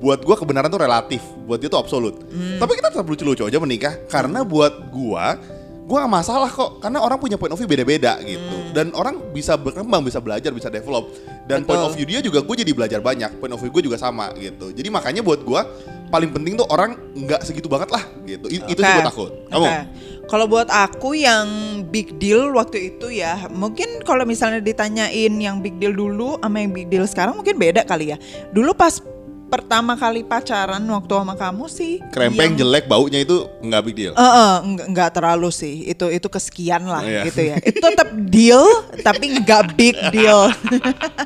buat 0.00 0.24
gua 0.24 0.34
kebenaran 0.34 0.72
tuh 0.72 0.80
relatif, 0.80 1.20
buat 1.44 1.60
dia 1.60 1.68
tuh 1.68 1.80
absolut. 1.80 2.24
Tapi 2.32 2.72
kita 2.74 2.88
tetap 2.90 3.06
lucu-lucu 3.06 3.44
aja 3.44 3.60
menikah. 3.60 3.94
Karena 4.08 4.40
buat 4.42 4.88
gua 4.88 5.36
gua 5.84 6.06
gak 6.06 6.12
masalah 6.22 6.50
kok. 6.50 6.80
Karena 6.80 7.04
orang 7.04 7.20
punya 7.20 7.36
point 7.36 7.52
of 7.52 7.58
view 7.60 7.68
beda-beda 7.68 8.16
gitu. 8.24 8.56
Dan 8.72 8.94
orang 8.96 9.30
bisa 9.34 9.60
berkembang 9.60 10.00
bisa 10.00 10.18
belajar 10.22 10.50
bisa 10.56 10.72
develop. 10.72 11.12
Dan 11.50 11.66
point 11.66 11.82
Betul. 11.82 11.90
of 11.90 11.96
view 11.98 12.06
dia 12.06 12.20
juga 12.22 12.46
gue 12.46 12.56
jadi 12.62 12.70
belajar 12.70 13.02
banyak. 13.02 13.42
Point 13.42 13.52
of 13.52 13.58
view 13.58 13.74
gue 13.74 13.90
juga 13.90 13.98
sama 13.98 14.30
gitu. 14.38 14.70
Jadi 14.70 14.86
makanya 14.86 15.20
buat 15.20 15.42
gue 15.42 15.60
paling 16.10 16.30
penting 16.30 16.58
tuh 16.58 16.66
orang 16.70 16.94
nggak 17.14 17.42
segitu 17.42 17.66
banget 17.66 17.90
lah 17.90 18.06
gitu. 18.22 18.46
I- 18.50 18.66
itu 18.70 18.78
sih 18.78 18.92
gue 18.94 19.04
takut. 19.06 19.30
Kamu? 19.50 19.66
Oke. 19.66 19.78
Kalau 20.30 20.46
buat 20.46 20.70
aku 20.70 21.18
yang 21.18 21.46
big 21.90 22.22
deal 22.22 22.54
waktu 22.54 22.94
itu 22.94 23.10
ya, 23.10 23.50
mungkin 23.50 23.98
kalau 24.06 24.22
misalnya 24.22 24.62
ditanyain 24.62 25.34
yang 25.42 25.58
big 25.58 25.74
deal 25.82 25.90
dulu 25.90 26.38
sama 26.38 26.62
yang 26.62 26.70
big 26.70 26.86
deal 26.86 27.02
sekarang 27.02 27.34
mungkin 27.34 27.58
beda 27.58 27.82
kali 27.82 28.14
ya. 28.14 28.16
Dulu 28.54 28.70
pas 28.78 29.02
pertama 29.50 29.92
kali 29.94 30.22
pacaran 30.22 30.78
waktu 30.80 31.10
sama 31.12 31.34
kamu 31.34 31.66
sih 31.66 31.98
krempeng 32.08 32.54
yang- 32.54 32.58
jelek 32.60 32.86
baunya 32.86 33.20
itu 33.20 33.44
nggak 33.60 33.82
big 33.82 33.96
deal 33.96 34.14
Eh, 34.14 34.22
eh, 34.22 34.54
nggak 34.64 34.86
nggak 34.88 35.10
terlalu 35.12 35.50
sih. 35.50 35.84
Itu 35.84 36.06
itu 36.06 36.26
kesekian 36.26 36.86
lah 36.86 37.02
Iya. 37.02 37.22
gitu 37.26 37.40
ya. 37.44 37.56
Itu 37.60 37.82
tetap 37.82 38.08
deal 38.30 38.62
tapi 39.02 39.36
nggak 39.36 39.62
big 39.74 39.96
deal. 40.10 40.46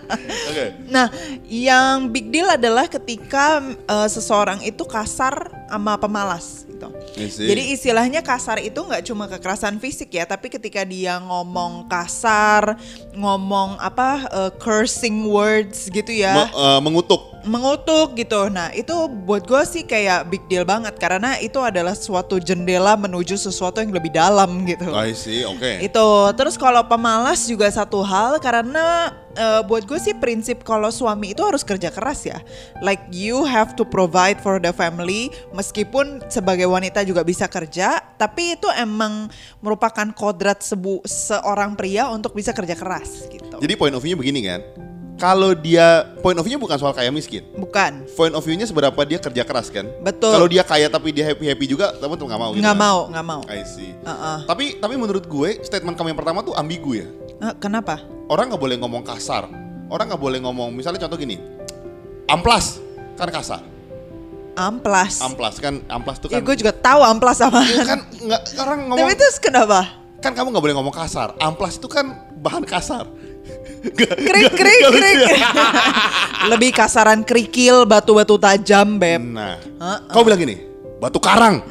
oke 0.49 0.65
nah, 0.88 1.12
yang 1.44 2.09
big 2.09 2.31
deal 2.31 2.49
adalah 2.49 2.87
ketika 2.87 3.61
eh, 3.62 4.09
seseorang 4.09 4.62
itu 4.62 4.82
kasar 4.82 5.53
sama 5.69 5.94
pemalas 5.97 6.65
gitu. 6.65 6.88
Jadi 7.15 7.73
istilahnya 7.73 8.21
kasar 8.21 8.59
itu 8.59 8.76
nggak 8.76 9.05
cuma 9.05 9.26
kekerasan 9.26 9.76
fisik 9.76 10.11
ya, 10.11 10.25
tapi 10.25 10.47
ketika 10.49 10.82
dia 10.82 11.19
ngomong 11.19 11.87
kasar, 11.87 12.75
ngomong 13.12 13.79
apa 13.79 14.09
eh, 14.25 14.50
cursing 14.56 15.26
words 15.26 15.87
gitu 15.88 16.11
ya 16.11 16.35
Me- 16.37 16.53
eh, 16.53 16.81
mengutuk 16.81 17.34
mengutuk 17.44 18.17
gitu. 18.19 18.49
Nah 18.50 18.73
itu 18.73 18.93
buat 19.25 19.44
gue 19.44 19.62
sih 19.64 19.85
kayak 19.87 20.32
big 20.32 20.43
deal 20.50 20.64
banget 20.67 20.96
karena 20.99 21.38
itu 21.41 21.61
adalah 21.61 21.93
suatu 21.96 22.41
jendela 22.41 22.96
menuju 22.99 23.37
sesuatu 23.38 23.81
yang 23.81 23.93
lebih 23.93 24.12
dalam 24.12 24.64
gitu. 24.69 24.91
I 24.93 25.17
see 25.17 25.44
oke 25.44 25.85
Itu 25.85 26.32
terus 26.37 26.58
kalau 26.58 26.85
pemalas 26.85 27.46
juga 27.46 27.69
satu 27.70 28.02
hal 28.05 28.41
karena 28.41 29.12
eh, 29.37 29.61
buat 29.64 29.85
gue 29.85 30.00
sih 30.00 30.17
prinsip 30.17 30.64
kalau 30.64 30.88
suami 30.88 31.32
itu 31.37 31.44
harus 31.44 31.62
kerja 31.62 31.93
keras 31.93 32.25
ya. 32.25 32.41
Like 32.81 33.05
you 33.12 33.44
have 33.44 33.76
to 33.76 33.85
provide 33.87 34.40
for 34.40 34.58
the 34.58 34.73
family 34.73 35.29
meskipun 35.52 36.25
sebagai 36.32 36.67
wanita 36.67 37.05
juga 37.05 37.23
bisa 37.23 37.47
kerja, 37.47 38.00
tapi 38.19 38.56
itu 38.56 38.69
emang 38.75 39.29
merupakan 39.61 40.08
kodrat 40.17 40.64
sebu 40.64 41.05
seorang 41.05 41.76
pria 41.76 42.08
untuk 42.08 42.32
bisa 42.32 42.56
kerja 42.56 42.73
keras 42.73 43.29
gitu. 43.29 43.56
jadi 43.61 43.75
point 43.76 43.94
of 43.94 44.02
view-nya 44.02 44.19
begini 44.19 44.40
kan 44.44 44.61
kalau 45.14 45.55
dia 45.55 45.87
point 46.19 46.34
of 46.34 46.43
view-nya 46.43 46.58
bukan 46.58 46.75
soal 46.75 46.90
kaya 46.90 47.08
miskin 47.08 47.46
Bukan. 47.52 48.02
point 48.12 48.31
of 48.31 48.40
view-nya 48.40 48.64
seberapa 48.64 48.99
dia 49.00 49.16
kerja 49.16 49.43
keras 49.43 49.69
kan 49.69 49.87
Betul. 50.00 50.32
kalau 50.32 50.46
dia 50.46 50.61
kaya 50.61 50.87
tapi 50.87 51.11
dia 51.11 51.22
happy 51.25 51.44
happy 51.44 51.66
juga 51.66 51.94
temen 51.94 52.14
tuh 52.14 52.25
nggak 52.25 52.37
mau 52.37 52.50
gitu 52.50 52.61
Nggak 52.61 52.72
kan? 52.72 52.84
mau, 52.84 52.99
nggak 53.08 53.25
mau. 53.25 53.40
I 53.46 53.62
see 53.62 53.94
Uh-uh. 54.00 54.43
tapi 54.44 54.76
tapi 54.76 54.94
menurut 54.94 55.25
gue 55.25 55.61
statement 55.61 55.94
kamu 55.94 56.11
yang 56.11 56.18
pertama 56.18 56.40
tuh 56.40 56.52
ambigu 56.52 56.94
ya 56.94 57.06
Eh, 57.37 57.54
kenapa? 57.56 58.02
orang 58.26 58.49
nggak 58.49 58.59
boleh 58.61 58.76
ngomong 58.76 59.02
kasar 59.02 59.47
orang 59.87 60.06
nggak 60.06 60.18
boleh 60.18 60.38
ngomong 60.40 60.71
misalnya 60.71 60.99
contoh 61.00 61.16
gini 61.16 61.38
amplas 62.26 62.83
kan 63.14 63.28
kasar 63.28 63.62
Amplas. 64.54 65.18
amplas 65.18 65.59
kan 65.59 65.83
amplas 65.88 66.16
tuh 66.16 66.30
Ya, 66.30 66.38
kan 66.38 66.47
gue 66.47 66.54
juga 66.56 66.71
tahu 66.71 67.02
amplas 67.02 67.42
sama. 67.42 67.59
Iya 67.61 67.83
kan 67.85 68.00
nggak 68.06 68.40
orang 68.56 68.78
ngomong 68.87 69.02
Tapi 69.02 69.14
terus 69.16 69.37
kenapa? 69.38 69.80
kan 70.23 70.30
kamu 70.33 70.54
nggak 70.54 70.64
boleh 70.64 70.76
ngomong 70.78 70.94
kasar 70.94 71.35
amplas 71.37 71.75
itu 71.75 71.85
kan 71.85 72.06
bahan 72.35 72.62
kasar 72.64 73.04
Krik 73.87 74.50
krik 74.50 74.79
lucu 74.83 74.91
krik. 74.95 75.17
ya? 75.21 75.29
Lebih 76.50 76.71
kasaran 76.73 77.21
kerikil, 77.21 77.85
batu-batu 77.85 78.37
tajam, 78.37 78.97
beb. 78.97 79.21
nah 79.23 79.61
Heeh. 79.61 79.99
kau 80.09 80.23
bilang 80.23 80.38
gini 80.38 80.57
batu 80.97 81.19
karang 81.19 81.61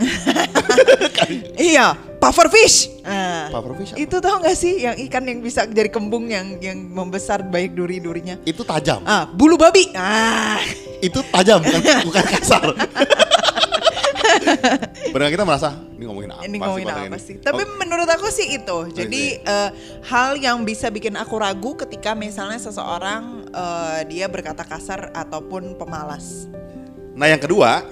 Iya, 1.56 1.94
puffer 2.20 2.48
fish. 2.48 2.92
Nah, 3.02 3.48
Puffer 3.50 3.74
fish 3.76 3.92
apa? 3.92 4.00
itu 4.00 4.16
tau 4.18 4.38
gak 4.40 4.54
sih 4.54 4.74
yang 4.80 4.96
ikan 5.02 5.24
yang 5.24 5.40
bisa 5.40 5.66
jadi 5.66 5.88
kembung 5.88 6.28
yang 6.28 6.60
yang 6.60 6.78
membesar 6.78 7.42
baik 7.42 7.74
duri-durinya? 7.74 8.38
itu 8.44 8.62
tajam 8.62 9.02
Ah, 9.04 9.26
bulu 9.26 9.56
babi. 9.56 9.90
Ah, 9.94 10.60
itu 11.00 11.20
tajam 11.26 11.60
bukan, 11.60 11.82
bukan 12.08 12.24
kasar 12.30 12.68
Benar 15.10 15.30
kita 15.30 15.44
merasa 15.44 15.70
ini 15.92 16.04
ngomongin 16.04 16.30
apa 16.30 16.42
ini 16.42 16.52
sih 16.52 16.60
ngomongin 16.60 16.86
pada 16.86 17.00
apa 17.00 17.08
ini? 17.10 17.20
sih? 17.20 17.36
Tapi 17.38 17.62
Oh, 17.62 17.70
menurut 17.78 18.08
aku 18.08 18.28
sih 18.28 18.48
itu. 18.54 18.78
Jadi 18.90 19.24
eh, 19.38 19.70
hal 20.04 20.36
yang 20.36 20.62
bisa 20.62 20.88
bikin 20.88 21.14
aku 21.14 21.36
ragu 21.36 21.74
ketika 21.76 22.12
misalnya 22.12 22.58
seseorang 22.58 23.46
eh, 23.48 24.00
dia 24.06 24.26
berkata 24.26 24.62
kasar 24.62 25.10
ataupun 25.12 25.76
pemalas. 25.76 26.48
nah 27.14 27.30
yang 27.30 27.38
kedua 27.38 27.86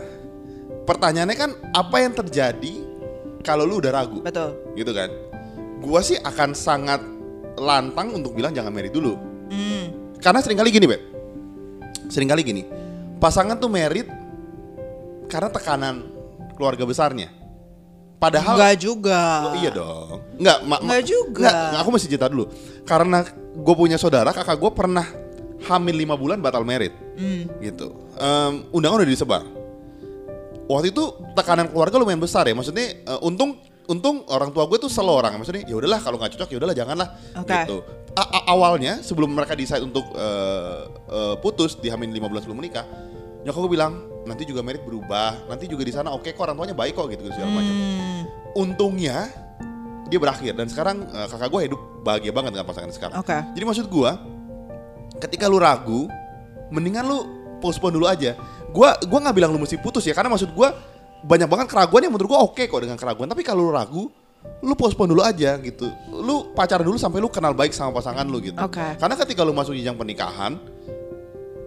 pertanyaannya 0.84 1.38
kan 1.38 1.54
apa 1.72 1.98
yang 2.00 2.10
terjadi 2.12 2.74
kalau 3.42 3.64
lu 3.64 3.78
udah 3.78 3.94
ragu 3.94 4.18
Betul. 4.20 4.58
gitu 4.74 4.90
kan 4.92 5.14
gua 5.78 6.02
sih 6.02 6.18
akan 6.18 6.52
sangat 6.52 7.06
lantang 7.54 8.12
untuk 8.12 8.34
bilang 8.34 8.50
jangan 8.50 8.74
marry 8.74 8.90
dulu 8.90 9.14
Hmm. 9.46 10.16
karena 10.18 10.42
sering 10.42 10.58
kali 10.58 10.72
gini 10.72 10.90
beb 10.90 11.02
sering 12.08 12.26
kali 12.26 12.42
gini 12.42 12.64
pasangan 13.18 13.56
tuh 13.56 13.68
merit 13.68 14.10
karena 15.28 15.48
tekanan 15.48 16.08
keluarga 16.62 16.86
besarnya 16.86 17.34
padahal 18.22 18.54
Enggak 18.54 18.78
juga. 18.78 19.50
Oh, 19.50 19.58
iya 19.58 19.74
dong 19.74 20.22
nggak 20.38 20.58
ma- 20.62 20.78
ma- 20.78 20.82
Nggak 20.86 21.04
juga. 21.04 21.42
nggak, 21.42 21.56
nggak, 21.74 21.82
aku 21.82 21.90
mesti 21.90 22.06
cerita 22.06 22.28
dulu 22.30 22.46
karena 22.86 23.18
gue 23.52 23.76
punya 23.76 23.98
saudara 23.98 24.30
kakak 24.30 24.56
gue 24.56 24.72
pernah 24.72 25.06
hamil 25.62 25.96
lima 25.96 26.14
bulan 26.14 26.38
batal 26.38 26.62
merit 26.62 26.94
Hmm. 27.18 27.50
gitu 27.58 27.98
Em, 28.14 28.66
undangan 28.70 29.02
udah 29.02 29.10
disebar 29.10 29.42
waktu 30.64 30.90
itu 30.90 31.04
tekanan 31.34 31.68
keluarga 31.68 31.98
lumayan 31.98 32.18
besar 32.18 32.46
ya. 32.46 32.54
Maksudnya 32.54 33.02
eh, 33.02 33.20
untung 33.22 33.58
untung 33.86 34.24
orang 34.26 34.50
tua 34.50 34.64
gue 34.66 34.78
tuh 34.78 34.88
selalu 34.88 35.14
orang 35.18 35.34
maksudnya 35.36 35.66
ya 35.66 35.76
udahlah 35.76 36.00
kalau 36.00 36.16
nggak 36.16 36.32
cocok 36.32 36.48
ya 36.48 36.58
udahlah 36.58 36.76
janganlah 36.76 37.08
Oke. 37.36 37.52
gitu. 37.52 37.78
A- 38.12 38.32
a- 38.32 38.46
awalnya 38.48 39.02
sebelum 39.02 39.32
mereka 39.32 39.52
decide 39.52 39.82
untuk 39.82 40.06
eh, 40.14 40.80
eh, 41.10 41.36
putus 41.38 41.76
di 41.76 41.90
Hamin 41.90 42.10
5 42.10 42.26
bulan 42.26 42.42
sebelum 42.42 42.60
menikah, 42.60 42.86
nyokap 43.42 43.60
gue 43.66 43.72
bilang 43.74 43.94
nanti 44.26 44.46
juga 44.46 44.62
merit 44.62 44.86
berubah, 44.86 45.50
nanti 45.50 45.66
juga 45.66 45.82
di 45.82 45.94
sana 45.94 46.14
oke 46.14 46.30
kok 46.30 46.42
orang 46.46 46.58
tuanya 46.58 46.76
baik 46.78 46.94
kok 46.94 47.10
gitu 47.10 47.26
segala 47.34 47.58
macam. 47.58 47.74
Hmm, 47.74 48.22
Untungnya 48.54 49.30
dia 50.12 50.20
berakhir 50.20 50.54
dan 50.54 50.68
sekarang 50.68 51.08
eh, 51.08 51.28
kakak 51.32 51.50
gue 51.50 51.62
hidup 51.72 51.82
bahagia 52.04 52.32
banget 52.36 52.52
dengan 52.58 52.68
pasangan 52.68 52.92
sekarang. 52.92 53.16
Oke. 53.18 53.38
Jadi 53.56 53.64
maksud 53.66 53.86
gua 53.88 54.20
ketika 55.22 55.46
lu 55.48 55.58
ragu, 55.62 56.10
mendingan 56.74 57.06
lu 57.06 57.18
postpone 57.64 57.96
dulu 57.96 58.10
aja. 58.10 58.36
Gua 58.74 58.98
gua 59.08 59.20
nggak 59.24 59.36
bilang 59.38 59.52
lu 59.54 59.60
mesti 59.62 59.78
putus 59.80 60.04
ya 60.06 60.14
karena 60.14 60.34
maksud 60.34 60.52
gua 60.52 60.76
banyak 61.22 61.46
banget 61.46 61.68
keraguan 61.70 62.02
yang 62.04 62.14
menurut 62.14 62.30
gua 62.30 62.40
oke 62.44 62.62
kok 62.66 62.82
dengan 62.82 62.98
keraguan. 62.98 63.30
Tapi 63.30 63.46
kalau 63.46 63.70
lu 63.70 63.72
ragu, 63.72 64.10
lu 64.66 64.74
postpone 64.74 65.14
dulu 65.14 65.22
aja 65.22 65.56
gitu. 65.62 65.88
Lu 66.10 66.52
pacaran 66.58 66.84
dulu 66.84 66.98
sampai 66.98 67.22
lu 67.22 67.30
kenal 67.30 67.54
baik 67.54 67.72
sama 67.72 67.94
pasangan 67.96 68.26
lu 68.26 68.42
gitu. 68.42 68.58
Oke. 68.58 68.98
Karena 68.98 69.16
ketika 69.16 69.46
lu 69.46 69.54
masuk 69.54 69.78
jenjang 69.78 69.96
pernikahan, 69.96 70.58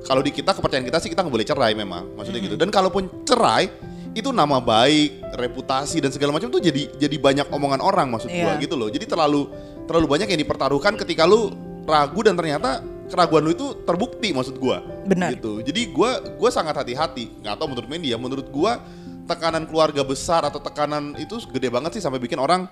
kalau 0.05 0.21
di 0.21 0.31
kita 0.31 0.53
kepercayaan 0.53 0.85
kita 0.85 0.99
sih 1.01 1.09
kita 1.09 1.25
nggak 1.25 1.35
boleh 1.35 1.49
cerai 1.49 1.73
memang, 1.73 2.13
maksudnya 2.15 2.41
gitu. 2.45 2.57
Dan 2.61 2.69
kalaupun 2.69 3.25
cerai 3.25 3.73
itu 4.15 4.31
nama 4.31 4.63
baik, 4.63 5.35
reputasi 5.35 5.99
dan 5.99 6.15
segala 6.15 6.31
macam 6.37 6.47
tuh 6.47 6.63
jadi 6.63 6.87
jadi 6.95 7.17
banyak 7.19 7.47
omongan 7.51 7.83
orang 7.83 8.07
maksud 8.15 8.31
gua 8.31 8.55
Iya. 8.55 8.63
gitu 8.63 8.79
loh. 8.79 8.87
Jadi 8.93 9.05
terlalu 9.11 9.51
terlalu 9.91 10.07
banyak 10.07 10.29
yang 10.31 10.41
dipertaruhkan 10.41 10.95
ketika 10.95 11.27
lu 11.27 11.51
ragu 11.85 12.21
dan 12.23 12.39
ternyata 12.39 12.79
keraguan 13.11 13.43
lu 13.43 13.51
itu 13.53 13.67
terbukti 13.83 14.31
maksud 14.31 14.57
gua. 14.63 14.81
Benar. 15.03 15.35
Gitu. 15.35 15.67
Jadi 15.67 15.91
gua 15.91 16.23
gua 16.39 16.51
sangat 16.55 16.79
hati-hati. 16.79 17.43
Nggak 17.43 17.59
tahu 17.59 17.67
menurut 17.75 17.89
Mendy 17.91 18.15
ya, 18.15 18.19
menurut 18.21 18.47
gua 18.55 18.79
tekanan 19.25 19.65
keluarga 19.65 20.05
besar 20.05 20.45
atau 20.45 20.61
tekanan 20.61 21.17
itu 21.17 21.41
gede 21.49 21.73
banget 21.73 21.97
sih 21.97 22.03
sampai 22.05 22.21
bikin 22.21 22.37
orang 22.37 22.69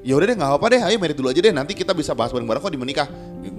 ya 0.00 0.16
udah 0.16 0.26
deh 0.32 0.36
nggak 0.36 0.50
apa-apa 0.56 0.66
deh 0.72 0.80
ayo 0.88 0.96
merit 0.96 1.16
dulu 1.16 1.28
aja 1.28 1.40
deh 1.44 1.52
nanti 1.52 1.72
kita 1.76 1.92
bisa 1.92 2.16
bahas 2.16 2.32
bareng-bareng 2.32 2.62
kok 2.64 2.72
di 2.72 2.80
menikah 2.80 3.06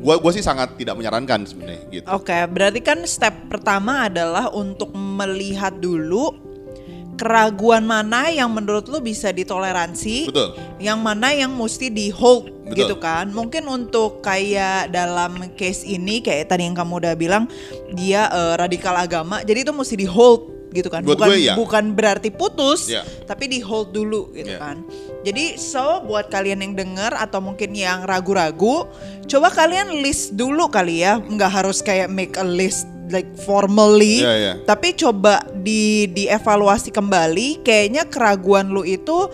gua 0.01 0.17
gua 0.17 0.31
sih 0.33 0.41
sangat 0.41 0.73
tidak 0.73 0.97
menyarankan 0.97 1.45
sebenarnya 1.45 1.81
gitu 1.93 2.05
Oke, 2.09 2.37
berarti 2.49 2.81
kan 2.81 3.05
step 3.05 3.49
pertama 3.49 4.09
adalah 4.09 4.49
untuk 4.49 4.89
melihat 4.97 5.77
dulu 5.77 6.51
keraguan 7.21 7.85
mana 7.85 8.33
yang 8.33 8.49
menurut 8.49 8.89
lu 8.89 8.97
bisa 8.97 9.29
ditoleransi, 9.29 10.33
betul 10.33 10.57
yang 10.81 10.97
mana 10.97 11.29
yang 11.29 11.53
mesti 11.53 11.93
di 11.93 12.09
hold 12.09 12.49
Betul. 12.65 12.77
gitu 12.81 12.95
kan. 12.97 13.29
Mungkin 13.29 13.69
untuk 13.69 14.25
kayak 14.25 14.89
dalam 14.89 15.37
case 15.53 15.85
ini 15.85 16.25
kayak 16.25 16.49
tadi 16.49 16.65
yang 16.65 16.73
kamu 16.73 17.05
udah 17.05 17.13
bilang 17.13 17.45
dia 17.93 18.25
eh, 18.33 18.55
radikal 18.57 18.97
agama, 18.97 19.45
jadi 19.45 19.61
itu 19.61 19.69
mesti 19.69 19.93
di 20.01 20.09
hold 20.09 20.50
gitu 20.71 20.87
kan. 20.87 21.03
Buat 21.03 21.19
bukan 21.19 21.27
gue, 21.29 21.37
iya. 21.43 21.53
bukan 21.53 21.93
berarti 21.93 22.31
putus, 22.31 22.87
Iya. 22.87 23.03
tapi 23.27 23.51
di 23.51 23.59
hold 23.59 23.91
dulu 23.91 24.31
gitu 24.31 24.55
Iya. 24.55 24.59
kan. 24.59 24.77
Jadi 25.21 25.59
so 25.59 26.01
buat 26.07 26.31
kalian 26.31 26.63
yang 26.65 26.73
denger 26.73 27.13
atau 27.13 27.43
mungkin 27.43 27.75
yang 27.75 28.07
ragu-ragu, 28.07 28.87
coba 29.27 29.51
kalian 29.51 30.01
list 30.01 30.33
dulu 30.39 30.71
kali 30.71 31.03
ya, 31.05 31.19
nggak 31.19 31.51
harus 31.51 31.83
kayak 31.83 32.09
make 32.09 32.39
a 32.39 32.47
list 32.47 32.87
like 33.11 33.27
formally, 33.43 34.23
Iya, 34.23 34.33
iya. 34.39 34.53
tapi 34.63 34.95
coba 34.95 35.43
di 35.51 36.07
dievaluasi 36.07 36.95
kembali. 36.95 37.59
Kayaknya 37.61 38.07
keraguan 38.07 38.71
lu 38.71 38.87
itu 38.87 39.27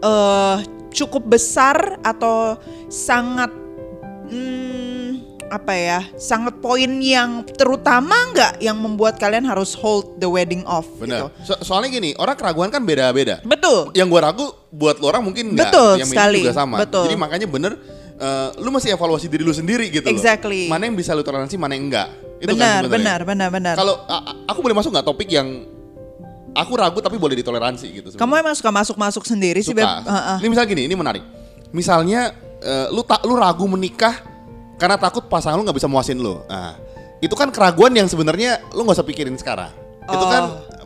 eh 0.00 0.56
cukup 0.94 1.26
besar 1.26 1.98
atau 2.06 2.54
sangat 2.86 3.50
hmm, 4.30 4.93
apa 5.54 5.70
ya, 5.70 6.00
sangat 6.18 6.58
poin 6.58 6.90
yang 6.98 7.46
terutama 7.46 8.10
nggak 8.34 8.58
yang 8.58 8.74
membuat 8.74 9.14
kalian 9.14 9.46
harus 9.46 9.72
hold 9.72 10.18
the 10.18 10.26
wedding 10.26 10.66
off 10.66 10.82
gitu. 10.98 11.06
benar 11.06 11.30
So- 11.46 11.62
soalnya 11.62 11.94
gini 11.94 12.10
orang 12.18 12.34
keraguan 12.34 12.68
kan 12.68 12.82
beda-beda 12.82 13.38
Betul. 13.46 13.94
yang 13.94 14.10
gua 14.10 14.28
ragu 14.28 14.50
buat 14.68 14.98
lo 14.98 15.06
orang 15.06 15.22
mungkin 15.22 15.54
enggak 15.54 15.70
Betul 15.70 16.02
yang 16.02 16.10
sekali, 16.10 16.42
juga 16.42 16.52
sama 16.52 16.82
betul. 16.82 17.06
jadi 17.06 17.14
makanya 17.14 17.46
bener 17.46 17.72
eh, 18.14 18.48
lu 18.58 18.68
mesti 18.68 18.90
evaluasi 18.90 19.30
diri 19.30 19.46
lu 19.46 19.54
sendiri 19.54 19.86
gitu 19.88 20.10
Exactly. 20.10 20.66
loh 20.66 20.74
mana 20.74 20.90
yang 20.90 20.98
bisa 20.98 21.14
lu 21.14 21.22
toleransi 21.22 21.54
mana 21.54 21.78
yang 21.78 21.86
enggak 21.86 22.08
itu 22.42 22.50
kan 22.50 22.58
benar, 22.58 22.80
sebenarnya. 22.82 22.90
benar, 22.90 23.18
benar, 23.22 23.48
benar. 23.48 23.74
kalau 23.78 23.94
aku 24.44 24.58
boleh 24.58 24.74
masuk 24.74 24.90
nggak 24.90 25.06
topik 25.06 25.30
yang 25.30 25.46
aku 26.54 26.72
ragu 26.74 26.98
tapi 26.98 27.18
boleh 27.18 27.34
ditoleransi 27.34 27.86
gitu 27.90 28.06
sebenarnya? 28.14 28.22
Kamu 28.22 28.34
emang 28.38 28.54
suka 28.54 28.70
masuk-masuk 28.70 29.26
sendiri 29.26 29.58
sih, 29.58 29.74
Beb? 29.74 29.82
suka. 29.82 30.06
Heeh. 30.06 30.36
Ini 30.38 30.48
misalnya 30.50 30.68
gini, 30.70 30.82
ini 30.86 30.94
menarik. 30.94 31.22
Misalnya 31.74 32.30
eh, 32.62 32.86
lu 32.94 33.02
tak 33.02 33.26
lu 33.26 33.34
ragu 33.34 33.66
menikah 33.66 34.14
karena 34.74 34.96
takut 34.96 35.26
pasangan 35.26 35.54
lu 35.54 35.62
nggak 35.62 35.76
bisa 35.76 35.86
muasin 35.86 36.16
lu. 36.16 36.40
Nah, 36.44 36.74
itu 37.18 37.32
kan 37.32 37.48
keraguan 37.48 37.90
yang 37.90 38.04
sebenarnya 38.04 38.62
lu 38.70 38.82
nggak 38.82 38.96
usah 38.96 39.04
pikirin 39.04 39.34
sekarang. 39.34 39.70
Itu 40.04 40.24
kan 40.24 40.42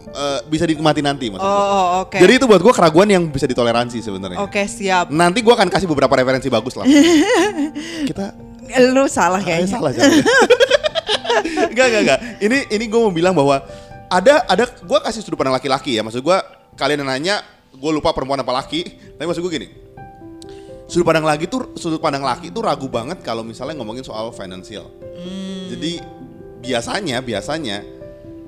eh, 0.08 0.40
bisa 0.46 0.62
dinikmati 0.62 1.02
nanti 1.02 1.26
maksud 1.28 1.42
Oh, 1.42 1.50
gua. 1.50 1.64
oh, 1.66 1.86
oke. 2.04 2.16
Jadi 2.16 2.32
itu 2.34 2.46
buat 2.46 2.60
gua 2.60 2.72
keraguan 2.72 3.08
yang 3.08 3.24
bisa 3.26 3.44
ditoleransi 3.44 3.98
sebenarnya. 3.98 4.38
Oke, 4.38 4.64
siap. 4.64 5.10
Nanti 5.10 5.40
gua 5.40 5.56
akan 5.56 5.68
kasih 5.68 5.84
beberapa 5.84 6.12
referensi 6.12 6.46
bagus 6.46 6.74
lah. 6.74 6.86
Kita 8.08 8.32
Lu 8.92 9.08
salah 9.08 9.40
Ah, 9.40 9.44
kayaknya. 9.44 9.68
salah. 9.70 9.90
Enggak, 11.68 11.86
enggak, 11.90 12.02
enggak. 12.04 12.20
Ini 12.38 12.58
ini 12.68 12.84
gue 12.84 13.00
mau 13.00 13.08
bilang 13.08 13.32
bahwa 13.32 13.64
ada 14.08 14.44
ada 14.44 14.64
gue 14.68 14.98
kasih 15.00 15.20
sudut 15.20 15.36
pandang 15.36 15.56
laki-laki 15.56 15.96
ya. 15.96 16.04
Maksud 16.04 16.20
gue 16.20 16.36
kalian 16.76 17.00
yang 17.00 17.08
nanya, 17.08 17.36
gue 17.70 17.90
lupa 17.90 18.12
perempuan 18.12 18.40
apa 18.40 18.52
laki. 18.54 18.84
Tapi 19.16 19.24
maksud 19.24 19.40
gue 19.40 19.52
gini. 19.52 19.68
Sudut 20.88 21.04
pandang 21.04 21.28
lagi 21.28 21.44
tuh 21.44 21.76
sudut 21.76 22.00
pandang 22.00 22.24
laki 22.24 22.48
tuh 22.48 22.64
ragu 22.64 22.88
banget 22.88 23.20
kalau 23.20 23.44
misalnya 23.44 23.76
ngomongin 23.76 24.00
soal 24.00 24.32
financial. 24.32 24.88
Jadi 25.68 26.00
biasanya 26.64 27.20
biasanya 27.20 27.84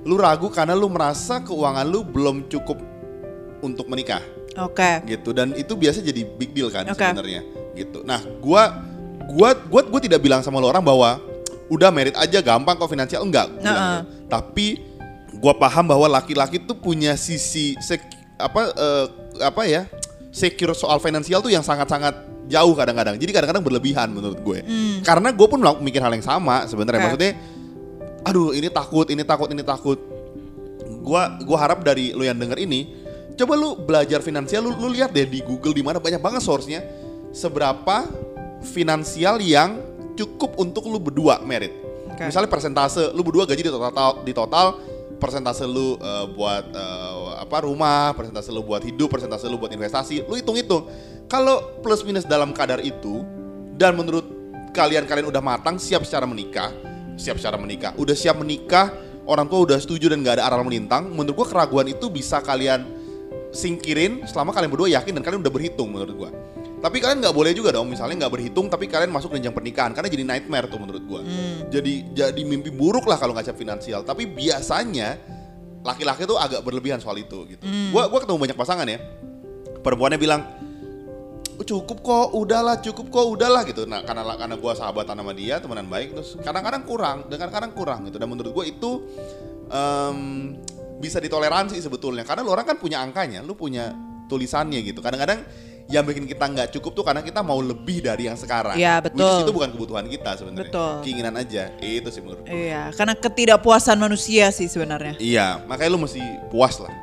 lu 0.09 0.17
ragu 0.17 0.49
karena 0.49 0.73
lu 0.73 0.89
merasa 0.89 1.45
keuangan 1.45 1.85
lu 1.85 2.01
belum 2.01 2.49
cukup 2.49 2.81
untuk 3.61 3.85
menikah 3.93 4.25
Oke. 4.57 5.05
gitu 5.05 5.37
dan 5.37 5.53
itu 5.53 5.77
biasa 5.77 6.01
jadi 6.01 6.25
big 6.25 6.57
deal 6.57 6.73
kan 6.73 6.89
Oke. 6.89 6.97
sebenarnya 6.97 7.45
gitu. 7.77 8.01
Nah, 8.03 8.25
gua 8.41 8.73
gua 9.31 9.53
gua 9.69 9.85
gua 9.85 10.01
tidak 10.01 10.25
bilang 10.25 10.41
sama 10.41 10.59
lo 10.59 10.73
orang 10.73 10.83
bahwa 10.83 11.21
udah 11.69 11.93
merit 11.93 12.17
aja 12.17 12.41
gampang 12.41 12.75
kok 12.81 12.89
finansial 12.89 13.23
enggak. 13.23 13.47
Nah, 13.61 14.01
gitu. 14.01 14.27
Tapi 14.33 14.67
gua 15.39 15.53
paham 15.55 15.87
bahwa 15.87 16.09
laki-laki 16.09 16.57
tuh 16.65 16.75
punya 16.75 17.15
sisi 17.21 17.77
sek- 17.85 18.41
apa 18.41 18.73
eh, 18.73 19.07
apa 19.45 19.63
ya? 19.69 19.85
Secure 20.31 20.75
soal 20.75 21.03
finansial 21.03 21.43
tuh 21.43 21.51
yang 21.51 21.63
sangat-sangat 21.63 22.47
jauh 22.51 22.75
kadang-kadang. 22.75 23.15
Jadi 23.19 23.31
kadang-kadang 23.31 23.63
berlebihan 23.63 24.11
menurut 24.11 24.39
gue. 24.43 24.59
Karena 25.07 25.31
gue 25.31 25.47
pun 25.47 25.63
mikir 25.83 26.03
hal 26.03 26.11
yang 26.15 26.27
sama 26.27 26.67
sebenarnya. 26.67 26.99
Oke. 27.03 27.07
Maksudnya 27.07 27.33
aduh 28.25 28.53
ini 28.53 28.69
takut, 28.69 29.07
ini 29.09 29.23
takut, 29.25 29.49
ini 29.51 29.63
takut. 29.65 29.99
Gua 31.01 31.41
gua 31.41 31.59
harap 31.65 31.81
dari 31.81 32.13
lo 32.13 32.21
yang 32.21 32.37
denger 32.37 32.61
ini 32.61 32.85
coba 33.33 33.57
lu 33.57 33.73
belajar 33.73 34.21
finansial 34.21 34.61
lu, 34.69 34.77
lu 34.77 34.93
lihat 34.93 35.17
deh 35.17 35.25
di 35.25 35.41
Google 35.41 35.73
di 35.73 35.81
mana 35.81 35.97
banyak 35.97 36.21
banget 36.21 36.45
source-nya 36.45 36.85
seberapa 37.33 38.05
finansial 38.61 39.41
yang 39.41 39.81
cukup 40.13 40.61
untuk 40.61 40.85
lu 40.93 41.01
berdua 41.01 41.41
merit. 41.41 41.73
Oke. 42.13 42.29
Misalnya 42.29 42.53
persentase 42.53 43.17
lu 43.17 43.25
berdua 43.25 43.49
gaji 43.49 43.65
di 43.65 43.73
total 43.73 44.21
di 44.21 44.33
total 44.37 44.67
persentase 45.21 45.69
lu 45.69 46.01
eh, 46.01 46.27
buat 46.33 46.67
eh, 46.73 47.31
apa 47.45 47.63
rumah, 47.69 48.17
persentase 48.17 48.49
lu 48.49 48.65
buat 48.65 48.81
hidup, 48.81 49.13
persentase 49.13 49.45
lu 49.47 49.61
buat 49.61 49.71
investasi, 49.71 50.25
lu 50.25 50.35
hitung-hitung. 50.35 50.89
Kalau 51.29 51.79
plus 51.85 52.03
minus 52.03 52.25
dalam 52.25 52.51
kadar 52.57 52.81
itu 52.83 53.23
dan 53.77 53.95
menurut 53.95 54.25
kalian 54.73 55.05
kalian 55.05 55.29
udah 55.29 55.45
matang 55.45 55.77
siap 55.77 56.03
secara 56.03 56.25
menikah, 56.25 56.73
siap 57.21 57.39
secara 57.39 57.61
menikah, 57.61 57.95
udah 58.01 58.17
siap 58.17 58.41
menikah, 58.41 58.91
orang 59.29 59.47
tua 59.47 59.69
udah 59.69 59.79
setuju 59.79 60.11
dan 60.11 60.25
gak 60.25 60.41
ada 60.41 60.51
aral 60.51 60.67
melintang, 60.67 61.07
menurut 61.13 61.45
gua 61.45 61.47
keraguan 61.47 61.87
itu 61.87 62.11
bisa 62.11 62.43
kalian 62.43 62.89
singkirin 63.55 64.27
selama 64.27 64.51
kalian 64.51 64.71
berdua 64.73 64.89
yakin 64.91 65.15
dan 65.15 65.23
kalian 65.23 65.41
udah 65.45 65.53
berhitung 65.53 65.93
menurut 65.93 66.15
gua. 66.17 66.31
Tapi 66.81 66.97
kalian 66.97 67.21
nggak 67.21 67.37
boleh 67.37 67.53
juga 67.53 67.77
dong 67.77 67.93
misalnya 67.93 68.25
nggak 68.25 68.33
berhitung 68.33 68.73
tapi 68.73 68.89
kalian 68.89 69.13
masuk 69.13 69.37
jenjang 69.37 69.53
pernikahan 69.53 69.93
karena 69.93 70.09
jadi 70.09 70.25
nightmare 70.25 70.65
tuh 70.65 70.81
menurut 70.81 71.05
gua. 71.05 71.21
Jadi 71.69 72.17
jadi 72.17 72.41
mimpi 72.41 72.73
buruk 72.73 73.05
lah 73.05 73.21
kalau 73.21 73.37
nggak 73.37 73.53
siap 73.53 73.61
finansial. 73.61 74.01
Tapi 74.01 74.25
biasanya 74.25 75.21
laki-laki 75.85 76.25
tuh 76.25 76.41
agak 76.41 76.65
berlebihan 76.65 76.97
soal 76.97 77.21
itu 77.21 77.45
gitu. 77.53 77.65
Gua 77.93 78.09
gua 78.09 78.25
ketemu 78.25 78.39
banyak 78.49 78.57
pasangan 78.57 78.89
ya. 78.89 78.97
Perempuannya 79.85 80.17
bilang 80.17 80.41
"Oh, 81.61 81.65
cukup 81.69 82.01
kok, 82.01 82.29
udahlah, 82.33 82.81
cukup 82.81 83.13
kok, 83.13 83.27
udahlah 83.29 83.69
gitu. 83.69 83.85
Nah, 83.85 84.01
karena 84.01 84.25
karena 84.25 84.57
gua 84.57 84.73
sahabatan 84.73 85.13
sama 85.21 85.37
dia, 85.37 85.61
temenan 85.61 85.85
baik, 85.85 86.17
terus 86.17 86.41
kadang-kadang 86.41 86.89
kurang, 86.89 87.29
dan 87.29 87.37
kadang-kadang 87.37 87.73
kurang 87.77 88.01
gitu. 88.09 88.17
Dan 88.17 88.33
menurut 88.33 88.57
gua 88.57 88.65
itu 88.65 89.05
em, 89.69 90.19
bisa 90.97 91.21
ditoleransi 91.21 91.77
sebetulnya. 91.77 92.25
Karena 92.25 92.41
lu 92.41 92.57
orang 92.57 92.65
kan 92.65 92.81
punya 92.81 93.05
angkanya, 93.05 93.45
lu 93.45 93.53
punya 93.53 93.93
tulisannya 94.33 94.81
gitu. 94.81 95.05
Kadang-kadang 95.05 95.45
yang 95.91 96.07
bikin 96.07 96.25
kita 96.25 96.47
nggak 96.47 96.69
cukup 96.79 96.95
tuh 96.95 97.05
karena 97.05 97.19
kita 97.21 97.43
mau 97.43 97.59
lebih 97.59 97.99
dari 98.01 98.31
yang 98.31 98.39
sekarang. 98.39 98.79
Iya, 98.79 99.03
Which 99.03 99.11
betul. 99.11 99.37
itu 99.43 99.53
bukan 99.53 99.71
kebutuhan 99.75 100.05
kita 100.07 100.31
sebenarnya. 100.39 100.71
Betul. 100.71 100.93
Keinginan 101.03 101.35
aja. 101.35 101.63
Itu 101.83 102.09
sih 102.15 102.23
menurut. 102.23 102.47
Iya, 102.47 102.95
karena 102.95 103.15
ketidakpuasan 103.19 103.99
manusia 103.99 104.55
sih 104.55 104.71
sebenarnya. 104.71 105.19
Iya, 105.19 105.67
makanya 105.67 105.91
lu 105.91 106.01
mesti 106.07 106.23
puas 106.49 106.79
lah. 106.79 106.95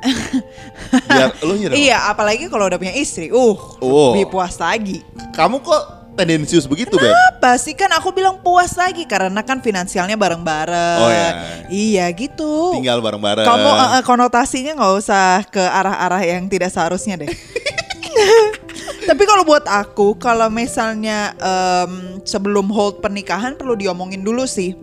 Biar 1.08 1.36
lu 1.44 1.54
dong. 1.60 1.76
Iya, 1.76 2.08
apalagi 2.08 2.48
kalau 2.48 2.64
udah 2.64 2.80
punya 2.80 2.96
istri. 2.96 3.28
Uh, 3.28 3.54
Oh. 3.78 4.16
lebih 4.16 4.32
puas 4.32 4.56
lagi. 4.56 5.04
Kamu 5.36 5.60
kok 5.60 5.82
tendensius 6.18 6.66
begitu, 6.66 6.98
Beb? 6.98 7.14
Apa 7.14 7.54
sih 7.60 7.78
kan 7.78 7.92
aku 7.94 8.10
bilang 8.10 8.42
puas 8.42 8.74
lagi 8.74 9.06
karena 9.06 9.38
kan 9.46 9.62
finansialnya 9.62 10.18
bareng-bareng. 10.18 10.98
Oh, 10.98 11.10
ya. 11.12 11.30
Iya 11.70 12.06
gitu. 12.16 12.74
Tinggal 12.74 12.98
bareng-bareng. 12.98 13.46
Kamu 13.46 13.68
eh, 13.70 13.88
eh, 14.00 14.02
konotasinya 14.02 14.72
nggak 14.74 14.94
usah 14.98 15.46
ke 15.46 15.62
arah-arah 15.62 16.24
yang 16.26 16.50
tidak 16.50 16.74
seharusnya 16.74 17.20
deh. 17.22 17.30
Tapi 19.08 19.24
kalau 19.24 19.40
buat 19.40 19.64
aku, 19.64 20.20
kalau 20.20 20.52
misalnya 20.52 21.32
em, 21.40 22.20
sebelum 22.28 22.68
hold 22.68 23.00
pernikahan 23.00 23.56
perlu 23.56 23.72
diomongin 23.72 24.20
dulu 24.20 24.44
sih. 24.44 24.76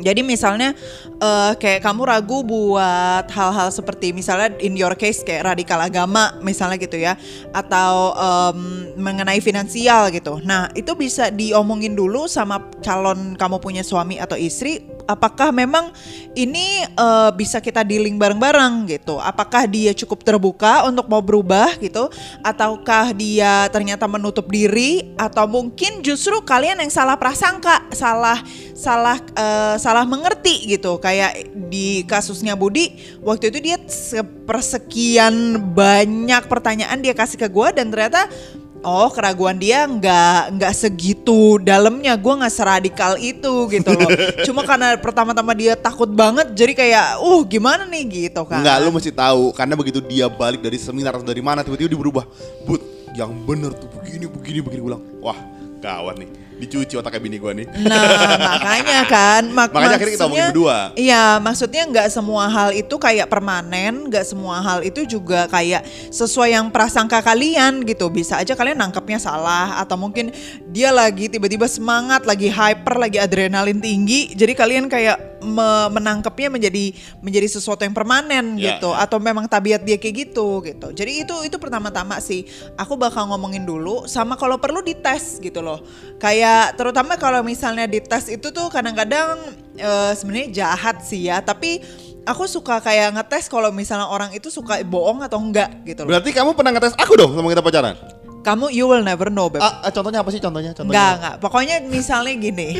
Jadi 0.00 0.20
misalnya 0.24 0.72
eh, 1.20 1.52
kayak 1.56 1.84
kamu 1.84 2.02
ragu 2.04 2.44
buat 2.44 3.26
hal-hal 3.32 3.68
seperti 3.72 4.12
misalnya 4.12 4.54
in 4.60 4.76
your 4.76 4.94
case 4.94 5.24
kayak 5.24 5.48
radikal 5.48 5.80
agama 5.80 6.36
misalnya 6.40 6.76
gitu 6.80 7.00
ya, 7.00 7.16
atau 7.52 8.12
em, 8.16 8.58
mengenai 9.00 9.40
finansial 9.40 10.08
gitu. 10.12 10.40
Nah 10.44 10.68
itu 10.76 10.92
bisa 10.96 11.32
diomongin 11.32 11.96
dulu 11.96 12.28
sama 12.28 12.60
calon 12.84 13.34
kamu 13.36 13.56
punya 13.60 13.82
suami 13.82 14.20
atau 14.20 14.36
istri 14.36 14.96
apakah 15.06 15.54
memang 15.54 15.94
ini 16.34 16.84
eh, 16.84 17.30
bisa 17.32 17.62
kita 17.62 17.86
dealing 17.86 18.18
bareng-bareng 18.18 18.90
gitu? 18.90 19.16
Apakah 19.16 19.64
dia 19.64 19.94
cukup 19.94 20.26
terbuka 20.26 20.84
untuk 20.84 21.06
mau 21.06 21.22
berubah 21.22 21.78
gitu? 21.78 22.10
Ataukah 22.42 23.14
dia 23.14 23.70
ternyata 23.70 24.04
menutup 24.10 24.50
diri? 24.50 25.14
Atau 25.16 25.46
mungkin 25.48 26.02
justru 26.02 26.36
kalian 26.42 26.82
yang 26.82 26.92
salah 26.92 27.16
prasangka, 27.16 27.86
salah 27.94 28.42
salah 28.76 29.16
eh, 29.32 29.76
salah 29.86 30.02
mengerti 30.02 30.66
gitu? 30.66 30.98
Kayak 30.98 31.46
di 31.70 32.02
kasusnya 32.02 32.58
Budi, 32.58 32.98
waktu 33.22 33.54
itu 33.54 33.58
dia 33.62 33.78
sepersekian 33.86 35.62
banyak 35.70 36.50
pertanyaan 36.50 36.98
dia 36.98 37.14
kasih 37.14 37.38
ke 37.38 37.46
gue 37.46 37.68
dan 37.70 37.94
ternyata 37.94 38.26
Oh 38.86 39.10
keraguan 39.10 39.58
dia 39.58 39.82
nggak 39.82 40.62
nggak 40.62 40.72
segitu 40.76 41.58
dalamnya 41.58 42.14
gue 42.14 42.34
nggak 42.38 42.54
seradikal 42.54 43.18
itu 43.18 43.66
gitu 43.66 43.90
loh. 43.90 44.10
Cuma 44.46 44.62
karena 44.62 44.94
pertama-tama 44.94 45.58
dia 45.58 45.74
takut 45.74 46.06
banget 46.06 46.54
jadi 46.54 46.70
kayak 46.70 47.06
uh 47.18 47.42
gimana 47.42 47.82
nih 47.82 48.30
gitu 48.30 48.46
kan. 48.46 48.62
Enggak, 48.62 48.86
lu 48.86 48.94
mesti 48.94 49.10
tahu 49.10 49.50
karena 49.58 49.74
begitu 49.74 49.98
dia 49.98 50.30
balik 50.30 50.62
dari 50.62 50.78
seminar 50.78 51.18
atau 51.18 51.26
dari 51.26 51.42
mana 51.42 51.66
tiba-tiba 51.66 51.90
dia 51.90 51.98
berubah. 51.98 52.30
But, 52.62 52.78
yang 53.18 53.34
bener 53.42 53.74
tuh 53.74 53.90
begini 53.90 54.30
begini 54.30 54.58
begini 54.62 54.80
Gua 54.86 54.88
bilang. 54.94 55.02
Wah, 55.18 55.38
gawat 55.82 56.22
nih. 56.22 56.45
Dicuci 56.56 56.94
otaknya 56.94 57.20
bini 57.20 57.36
gua 57.36 57.52
nih. 57.52 57.68
Nah 57.68 58.00
makanya 58.48 59.00
kan 59.04 59.42
mak 59.46 59.68
Makanya 59.68 59.94
akhirnya 59.94 60.14
kita 60.14 60.24
omongin 60.24 60.32
maksudnya- 60.32 60.48
berdua. 60.50 60.78
Iya 60.94 61.24
maksudnya 61.36 61.82
nggak 61.86 62.08
semua 62.08 62.44
hal 62.46 62.68
itu 62.72 62.94
kayak 62.96 63.26
permanen 63.26 63.94
nggak 64.06 64.24
semua 64.24 64.56
hal 64.58 64.78
itu 64.80 65.04
juga 65.04 65.44
kayak 65.46 65.84
sesuai 66.08 66.52
yang 66.52 66.66
prasangka 66.68 67.20
kalian 67.20 67.82
gitu 67.82 68.08
Bisa 68.08 68.36
aja 68.36 68.52
kalian 68.52 68.78
nangkepnya 68.78 69.18
salah 69.18 69.76
Atau 69.76 69.96
mungkin 69.96 70.32
dia 70.66 70.88
lagi 70.90 71.26
tiba-tiba 71.26 71.66
semangat 71.66 72.24
Lagi 72.24 72.48
hyper, 72.48 72.96
lagi 72.96 73.16
adrenalin 73.16 73.76
tinggi 73.76 74.32
Jadi 74.32 74.52
kalian 74.52 74.86
kayak 74.86 75.16
me- 75.42 75.90
menangkepnya 75.90 76.48
menjadi 76.48 76.84
menjadi 77.20 77.48
sesuatu 77.50 77.82
yang 77.82 77.92
permanen 77.92 78.56
Ya, 78.56 78.78
gitu 78.78 78.88
ya. 78.88 79.02
Atau 79.02 79.18
memang 79.18 79.44
tabiat 79.44 79.82
dia 79.82 79.96
kayak 79.96 80.16
gitu 80.28 80.62
gitu 80.62 80.88
Jadi 80.90 81.20
itu 81.20 81.34
itu 81.42 81.56
pertama-tama 81.56 82.16
sih 82.18 82.46
Aku 82.74 82.96
bakal 82.96 83.26
ngomongin 83.26 83.62
dulu 83.62 84.06
Sama 84.06 84.34
kalau 84.34 84.56
perlu 84.56 84.80
dites 84.80 85.36
gitu 85.38 85.60
loh 85.60 85.82
Kayak 86.16 86.45
terutama 86.74 87.16
kalau 87.16 87.40
misalnya 87.44 87.86
dites 87.86 88.30
itu 88.30 88.48
tuh 88.50 88.66
kadang-kadang 88.68 89.38
eh, 89.76 90.12
sebenarnya 90.16 90.48
jahat 90.64 91.02
sih 91.04 91.28
ya 91.28 91.40
Tapi 91.44 91.80
aku 92.26 92.44
suka 92.50 92.82
kayak 92.82 93.14
ngetes 93.14 93.46
kalau 93.46 93.70
misalnya 93.70 94.10
orang 94.10 94.34
itu 94.34 94.50
suka 94.50 94.82
bohong 94.82 95.22
atau 95.22 95.38
enggak 95.38 95.70
gitu 95.86 96.02
loh 96.02 96.16
Berarti 96.16 96.30
kamu 96.34 96.56
pernah 96.58 96.72
ngetes 96.74 96.94
aku 96.98 97.12
dong 97.14 97.32
sama 97.36 97.48
kita 97.52 97.62
pacaran? 97.62 97.94
Kamu 98.46 98.70
you 98.70 98.86
will 98.86 99.02
never 99.02 99.26
know 99.26 99.50
Beb 99.50 99.58
Ah, 99.58 99.82
ah, 99.82 99.90
contohnya 99.90 100.22
apa 100.22 100.30
sih 100.30 100.38
contohnya? 100.38 100.70
Contohnya. 100.70 100.94
Enggak, 100.94 101.12
enggak. 101.18 101.34
Pokoknya 101.42 101.74
misalnya 101.82 102.34
gini. 102.38 102.78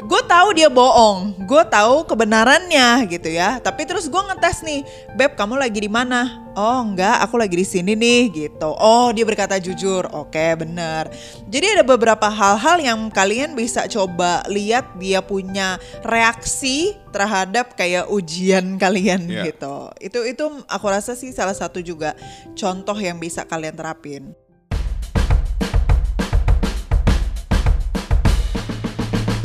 gue 0.00 0.22
tahu 0.24 0.48
dia 0.56 0.72
bohong. 0.72 1.36
Gue 1.44 1.60
tahu 1.68 2.08
kebenarannya 2.08 3.04
gitu 3.12 3.28
ya. 3.28 3.60
Tapi 3.60 3.84
terus 3.84 4.08
gue 4.08 4.22
ngetes 4.32 4.64
nih. 4.64 4.80
Beb, 5.12 5.36
kamu 5.36 5.60
lagi 5.60 5.84
di 5.84 5.92
mana? 5.92 6.40
Oh, 6.56 6.80
enggak, 6.80 7.20
aku 7.20 7.36
lagi 7.36 7.56
di 7.56 7.64
sini 7.64 7.92
nih 7.92 8.32
gitu. 8.32 8.72
Oh, 8.72 9.12
dia 9.12 9.24
berkata 9.28 9.60
jujur. 9.60 10.08
Oke, 10.16 10.56
bener. 10.56 11.12
Jadi 11.44 11.76
ada 11.76 11.84
beberapa 11.84 12.32
hal-hal 12.32 12.80
yang 12.80 13.12
kalian 13.12 13.52
bisa 13.52 13.84
coba 13.88 14.40
lihat 14.48 14.96
dia 14.96 15.20
punya 15.20 15.76
reaksi 16.04 16.96
terhadap 17.12 17.76
kayak 17.76 18.08
ujian 18.08 18.80
kalian 18.80 19.28
Iya. 19.28 19.52
gitu. 19.52 19.76
Itu 20.00 20.24
itu 20.24 20.44
aku 20.68 20.86
rasa 20.88 21.12
sih 21.12 21.36
salah 21.36 21.52
satu 21.52 21.84
juga 21.84 22.16
contoh 22.56 22.96
yang 22.96 23.20
bisa 23.20 23.44
kalian 23.44 23.76
terapin. 23.76 24.32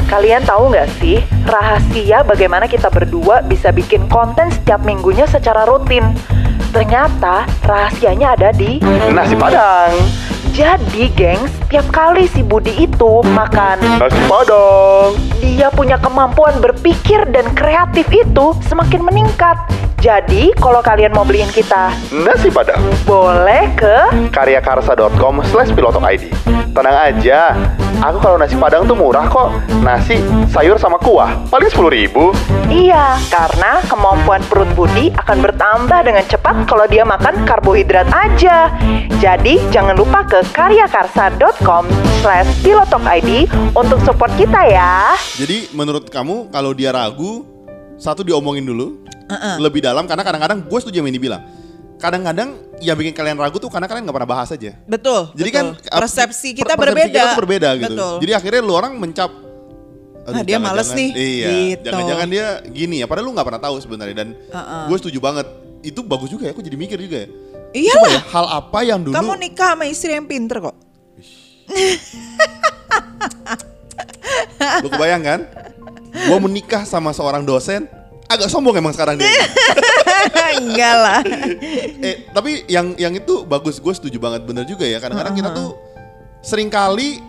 Kalian 0.07 0.39
tahu 0.47 0.71
nggak 0.71 0.87
sih 1.03 1.19
rahasia 1.43 2.23
bagaimana 2.23 2.63
kita 2.63 2.87
berdua 2.87 3.43
bisa 3.43 3.75
bikin 3.75 4.07
konten 4.07 4.47
setiap 4.47 4.79
minggunya 4.87 5.27
secara 5.27 5.67
rutin? 5.67 6.15
Ternyata 6.71 7.43
rahasianya 7.67 8.39
ada 8.39 8.55
di 8.55 8.79
Nasi 9.11 9.35
Padang. 9.35 9.91
Jadi, 10.55 11.11
gengs, 11.11 11.51
tiap 11.67 11.91
kali 11.91 12.23
si 12.31 12.39
Budi 12.39 12.87
itu 12.87 13.19
makan, 13.35 13.99
Nasi 13.99 14.21
Padang. 14.31 15.11
dia 15.43 15.67
punya 15.75 15.99
kemampuan 15.99 16.55
berpikir 16.63 17.27
dan 17.35 17.51
kreatif 17.51 18.07
itu 18.07 18.55
semakin 18.63 19.03
meningkat. 19.03 19.59
Jadi, 19.97 20.53
kalau 20.61 20.77
kalian 20.77 21.09
mau 21.09 21.25
beliin 21.25 21.49
kita, 21.49 21.89
Nasi 22.13 22.53
Padang. 22.53 22.77
boleh 23.01 23.73
ke 23.73 24.29
karyakarsa.com 24.29 25.41
slash 25.49 25.73
pilotok 25.73 26.05
ID. 26.05 26.29
Tenang 26.69 26.93
aja, 26.93 27.57
aku 28.05 28.21
kalau 28.21 28.37
nasi 28.37 28.53
padang 28.53 28.85
tuh 28.85 28.93
murah 28.93 29.25
kok. 29.25 29.57
Nasi, 29.81 30.21
sayur 30.53 30.77
sama 30.77 31.01
kuah, 31.01 31.33
paling 31.49 31.65
10 31.73 31.89
ribu. 31.89 32.29
Iya, 32.69 33.17
karena 33.33 33.81
kemampuan 33.89 34.45
perut 34.45 34.69
Budi 34.77 35.09
akan 35.17 35.41
bertambah 35.41 35.99
dengan 36.05 36.21
cepat 36.29 36.69
kalau 36.69 36.85
dia 36.85 37.01
makan 37.01 37.41
karbohidrat 37.49 38.05
aja. 38.13 38.69
Jadi, 39.17 39.57
jangan 39.73 39.97
lupa 39.97 40.21
ke 40.29 40.45
karyakarsa.com 40.53 41.89
slash 42.21 42.45
pilotokid 42.61 43.49
untuk 43.73 43.97
support 44.05 44.29
kita 44.37 44.61
ya. 44.69 45.17
Jadi 45.41 45.73
menurut 45.73 46.05
kamu 46.13 46.53
kalau 46.53 46.77
dia 46.77 46.93
ragu, 46.93 47.41
satu 47.97 48.21
diomongin 48.21 48.61
dulu 48.61 49.01
lebih 49.59 49.83
dalam 49.83 50.07
karena 50.07 50.23
kadang-kadang 50.23 50.63
gue 50.63 50.79
setuju 50.79 51.03
yang 51.03 51.09
ini 51.11 51.19
bilang. 51.19 51.43
Kadang-kadang 51.97 52.77
yang 52.77 52.93
bikin 52.93 53.09
kalian 53.09 53.41
ragu 53.41 53.57
tuh 53.57 53.73
karena 53.73 53.89
kalian 53.89 54.05
nggak 54.05 54.17
pernah 54.21 54.29
bahas 54.29 54.53
aja. 54.53 54.77
Betul. 54.85 55.33
Jadi 55.33 55.49
betul. 55.49 55.73
kan 55.81 55.97
persepsi 55.97 56.53
kita 56.53 56.77
per- 56.77 56.93
persepsi 56.93 57.09
berbeda. 57.09 57.17
kita 57.17 57.25
tuh 57.33 57.39
berbeda 57.41 57.69
gitu. 57.73 57.93
Betul. 57.97 58.13
Jadi 58.21 58.31
akhirnya 58.37 58.61
lu 58.61 58.73
orang 58.77 58.93
mencap 58.95 59.31
Ah, 60.27 60.43
dia 60.43 60.59
males 60.59 60.91
nih, 60.91 61.09
Iya. 61.15 61.47
gitu. 61.47 61.87
Jangan-jangan 61.87 62.27
dia 62.27 62.59
gini 62.67 62.99
ya. 62.99 63.07
Padahal 63.07 63.31
lu 63.31 63.31
nggak 63.31 63.47
pernah 63.47 63.63
tahu 63.63 63.79
sebenarnya 63.79 64.11
dan 64.11 64.29
Uh-uh. 64.51 64.91
gue 64.91 64.97
setuju 64.99 65.23
banget. 65.23 65.47
Itu 65.79 66.03
bagus 66.03 66.27
juga 66.27 66.45
ya. 66.45 66.51
Aku 66.51 66.59
jadi 66.59 66.75
mikir 66.75 66.99
juga 66.99 67.23
ya. 67.23 67.27
Iyalah. 67.71 68.11
Ya, 68.11 68.21
hal 68.35 68.45
apa 68.59 68.79
yang 68.83 68.99
dulu 69.07 69.15
Kamu 69.15 69.39
nikah 69.39 69.79
sama 69.79 69.87
istri 69.87 70.11
yang 70.11 70.27
pinter 70.27 70.59
kok. 70.59 70.75
lu 74.83 74.87
kebayang 74.91 75.23
kan? 75.23 75.39
Gue 76.11 76.39
menikah 76.41 76.83
sama 76.83 77.13
seorang 77.13 77.47
dosen, 77.47 77.87
agak 78.27 78.47
sombong 78.47 78.75
emang 78.75 78.91
sekarang 78.91 79.15
dia. 79.15 79.27
Enggak 80.59 80.95
lah. 80.95 81.21
eh 81.99 82.27
tapi 82.29 82.67
yang 82.67 82.93
yang 82.95 83.13
itu 83.13 83.43
bagus 83.43 83.77
gue 83.77 83.93
setuju 83.93 84.17
banget 84.17 84.43
bener 84.43 84.63
juga 84.63 84.83
ya 84.83 84.97
kadang-kadang 84.97 85.33
kita 85.33 85.49
tuh 85.51 85.75
sering 86.39 86.67
kali 86.67 87.19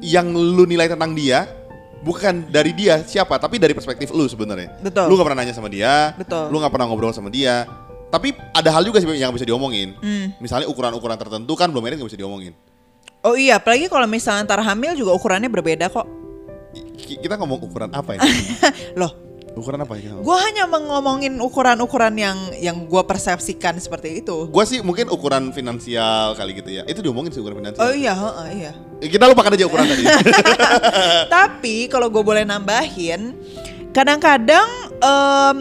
yang 0.00 0.30
lu 0.30 0.64
nilai 0.64 0.86
tentang 0.86 1.12
dia 1.12 1.44
bukan 2.00 2.48
dari 2.48 2.72
dia 2.72 3.02
siapa 3.02 3.36
tapi 3.36 3.56
dari 3.56 3.72
perspektif 3.72 4.08
lu 4.08 4.24
sebenarnya 4.24 4.72
Betul. 4.80 5.06
lu 5.06 5.14
gak 5.14 5.26
pernah 5.26 5.38
nanya 5.38 5.52
sama 5.52 5.68
dia 5.68 6.16
Betul. 6.16 6.48
lu 6.48 6.56
gak 6.58 6.72
pernah 6.72 6.86
ngobrol 6.86 7.12
sama 7.12 7.28
dia 7.28 7.68
tapi 8.08 8.32
ada 8.50 8.72
hal 8.72 8.82
juga 8.82 8.98
sih 8.98 9.10
yang 9.12 9.30
bisa 9.30 9.44
diomongin 9.44 9.92
Hmm. 9.94 10.32
misalnya 10.38 10.64
ukuran-ukuran 10.66 11.14
tertentu 11.14 11.52
kan 11.52 11.68
belum 11.68 11.84
ini 11.84 11.94
gak 11.98 12.08
bisa 12.08 12.16
diomongin 12.16 12.54
Oh 13.20 13.36
iya, 13.36 13.60
apalagi 13.60 13.84
kalau 13.86 14.08
misalnya 14.08 14.48
ntar 14.48 14.64
hamil 14.64 14.96
juga 14.96 15.12
ukurannya 15.12 15.44
berbeda 15.46 15.92
kok. 15.92 16.08
Ki- 16.96 17.20
kita 17.20 17.36
ngomong 17.36 17.60
ukuran 17.60 17.92
apa 17.92 18.16
ya 18.16 18.24
Loh, 19.00 19.12
ukuran 19.50 19.82
apa 19.82 19.98
ya 19.98 20.14
gue 20.14 20.36
hanya 20.46 20.70
ngomongin 20.70 21.34
ukuran-ukuran 21.42 22.14
yang 22.14 22.38
yang 22.62 22.86
gue 22.86 23.02
persepsikan 23.02 23.76
seperti 23.82 24.22
itu. 24.22 24.46
Gua 24.46 24.62
sih 24.62 24.78
mungkin 24.80 25.10
ukuran 25.10 25.50
finansial 25.50 26.38
kali 26.38 26.54
gitu 26.54 26.70
ya 26.70 26.82
itu 26.86 27.02
diomongin 27.02 27.34
sih 27.34 27.42
ukuran 27.42 27.58
finansial 27.58 27.82
Oh 27.82 27.94
iya, 27.94 28.14
heeh, 28.14 28.48
iya. 28.62 28.72
Kita 29.02 29.26
lupakan 29.26 29.50
aja 29.56 29.66
ukuran 29.66 29.86
tadi 29.90 30.02
Tapi 31.34 31.90
kalau 31.90 32.06
gue 32.08 32.22
boleh 32.22 32.46
nambahin, 32.46 33.34
kadang-kadang 33.90 34.68
em, 35.02 35.56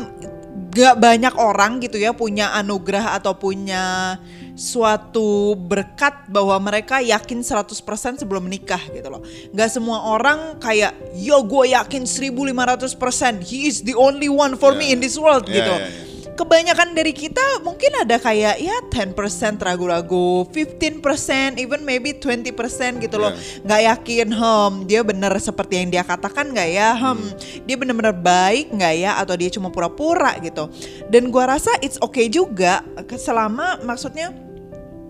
gak 0.70 0.96
banyak 1.02 1.34
orang 1.40 1.82
gitu 1.82 1.98
ya 1.98 2.14
punya 2.14 2.54
anugerah 2.54 3.18
atau 3.18 3.34
punya 3.34 4.16
suatu 4.60 5.56
berkat 5.56 6.28
bahwa 6.28 6.60
mereka 6.60 7.00
yakin 7.00 7.40
100% 7.40 8.20
sebelum 8.20 8.44
menikah 8.44 8.84
gitu 8.92 9.08
loh. 9.08 9.24
Gak 9.56 9.72
semua 9.72 10.04
orang 10.12 10.60
kayak, 10.60 10.92
yo 11.16 11.40
gue 11.48 11.72
yakin 11.72 12.04
1500% 12.04 13.40
he 13.40 13.72
is 13.72 13.80
the 13.88 13.96
only 13.96 14.28
one 14.28 14.60
for 14.60 14.76
me 14.76 14.92
Yeah. 14.92 14.98
in 14.98 15.00
this 15.00 15.16
world 15.16 15.46
Yeah, 15.48 15.64
gitu. 15.64 15.76
yeah, 15.80 15.88
yeah. 15.88 16.08
kebanyakan 16.40 16.96
dari 16.96 17.12
kita 17.12 17.60
mungkin 17.68 17.92
ada 18.00 18.16
kayak 18.16 18.64
ya 18.64 18.72
10% 18.88 19.60
ragu-ragu, 19.60 20.48
15%, 20.48 21.60
even 21.60 21.84
maybe 21.84 22.16
20% 22.16 23.04
gitu 23.04 23.20
loh. 23.20 23.36
Yeah. 23.36 23.68
Nggak 23.68 23.82
yakin, 23.92 24.28
hmm, 24.32 24.74
dia 24.88 25.04
bener 25.04 25.36
seperti 25.36 25.84
yang 25.84 25.92
dia 25.92 26.04
katakan 26.08 26.56
nggak 26.56 26.70
ya? 26.72 26.96
Hmm, 26.96 27.20
dia 27.68 27.76
bener-bener 27.76 28.16
baik 28.16 28.72
nggak 28.72 28.94
ya? 29.04 29.20
Atau 29.20 29.36
dia 29.36 29.52
cuma 29.52 29.68
pura-pura 29.68 30.32
gitu. 30.40 30.72
Dan 31.12 31.28
gua 31.28 31.60
rasa 31.60 31.76
it's 31.84 32.00
okay 32.00 32.32
juga 32.32 32.88
selama 33.20 33.76
maksudnya 33.84 34.32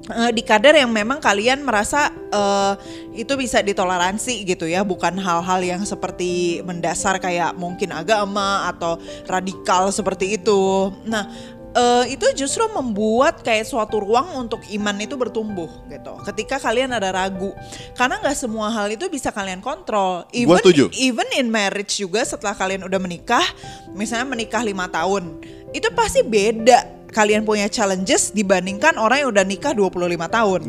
eh, 0.10 0.32
di 0.34 0.44
kadar 0.44 0.74
yang 0.76 0.90
memang 0.90 1.22
kalian 1.22 1.62
merasa 1.62 2.10
eh, 2.12 2.74
itu 3.14 3.34
bisa 3.38 3.62
ditoleransi 3.62 4.46
gitu 4.46 4.66
ya, 4.66 4.82
bukan 4.82 5.18
hal-hal 5.18 5.62
yang 5.62 5.82
seperti 5.86 6.62
mendasar 6.66 7.22
kayak 7.22 7.54
mungkin 7.56 7.94
agama 7.94 8.70
atau 8.70 8.98
radikal 9.30 9.94
seperti 9.94 10.42
itu. 10.42 10.94
Nah, 11.06 11.30
eh, 11.74 12.06
itu 12.14 12.26
justru 12.34 12.66
membuat 12.74 13.42
kayak 13.46 13.66
suatu 13.70 14.02
ruang 14.02 14.34
untuk 14.38 14.62
iman 14.74 14.98
itu 14.98 15.14
bertumbuh 15.14 15.70
gitu. 15.90 16.14
Ketika 16.26 16.58
kalian 16.58 16.94
ada 16.94 17.14
ragu, 17.14 17.54
karena 17.94 18.18
nggak 18.22 18.38
semua 18.38 18.74
hal 18.74 18.90
itu 18.90 19.06
bisa 19.10 19.30
kalian 19.30 19.62
kontrol. 19.62 20.26
Even, 20.34 20.58
setuju. 20.62 20.90
even 20.98 21.28
in 21.38 21.50
marriage 21.50 22.02
juga 22.02 22.26
setelah 22.26 22.58
kalian 22.58 22.86
udah 22.86 23.00
menikah, 23.02 23.46
misalnya 23.94 24.26
menikah 24.26 24.62
lima 24.66 24.90
tahun, 24.90 25.42
itu 25.74 25.88
pasti 25.94 26.26
beda 26.26 26.99
kalian 27.10 27.42
punya 27.44 27.66
challenges 27.68 28.30
dibandingkan 28.32 28.96
orang 29.02 29.26
yang 29.26 29.30
udah 29.34 29.46
nikah 29.46 29.74
25 29.74 29.98
tahun 30.30 30.60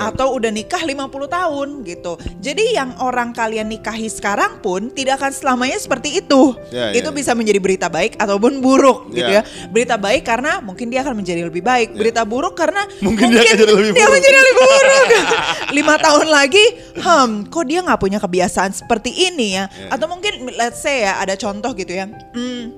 atau 0.00 0.26
udah 0.36 0.50
nikah 0.50 0.82
50 0.82 0.96
tahun 1.28 1.68
gitu. 1.84 2.12
Jadi 2.40 2.64
yang 2.74 2.96
orang 2.98 3.36
kalian 3.36 3.68
nikahi 3.68 4.08
sekarang 4.08 4.58
pun 4.64 4.88
tidak 4.90 5.20
akan 5.20 5.32
selamanya 5.32 5.76
seperti 5.76 6.24
itu. 6.24 6.56
Ya, 6.72 6.92
itu 6.96 7.08
ya, 7.08 7.14
bisa 7.14 7.32
menjadi 7.36 7.60
berita 7.60 7.86
baik 7.92 8.16
ataupun 8.16 8.58
buruk 8.58 9.12
gitu 9.12 9.28
Ya. 9.30 9.46
Berita 9.70 9.94
baik 9.94 10.26
karena 10.26 10.58
mungkin 10.58 10.90
dia 10.90 11.06
akan 11.06 11.22
menjadi 11.22 11.46
lebih 11.46 11.62
baik. 11.62 11.94
Berita 11.94 12.26
buruk 12.26 12.58
karena 12.58 12.82
Mungkin 12.98 13.30
dia 13.30 13.46
akan 13.46 13.54
jadi 13.54 13.64
lebih 13.70 13.92
dia 13.94 14.02
buruk. 14.02 14.14
menjadi 14.18 14.38
lebih 14.42 14.54
buruk. 14.58 15.06
Lima 15.78 15.94
tahun 16.02 16.26
lagi, 16.26 16.64
hmm, 16.98 17.30
kok 17.46 17.64
dia 17.70 17.80
nggak 17.86 18.00
punya 18.02 18.18
kebiasaan 18.18 18.74
seperti 18.74 19.14
ini 19.30 19.54
ya? 19.54 19.70
Ya. 19.70 19.94
Atau 19.94 20.10
mungkin 20.10 20.50
let's 20.58 20.82
say 20.82 21.06
ya 21.06 21.22
ada 21.22 21.38
contoh 21.38 21.70
gitu 21.78 21.94
ya. 21.94 22.10
Hmm, 22.10 22.74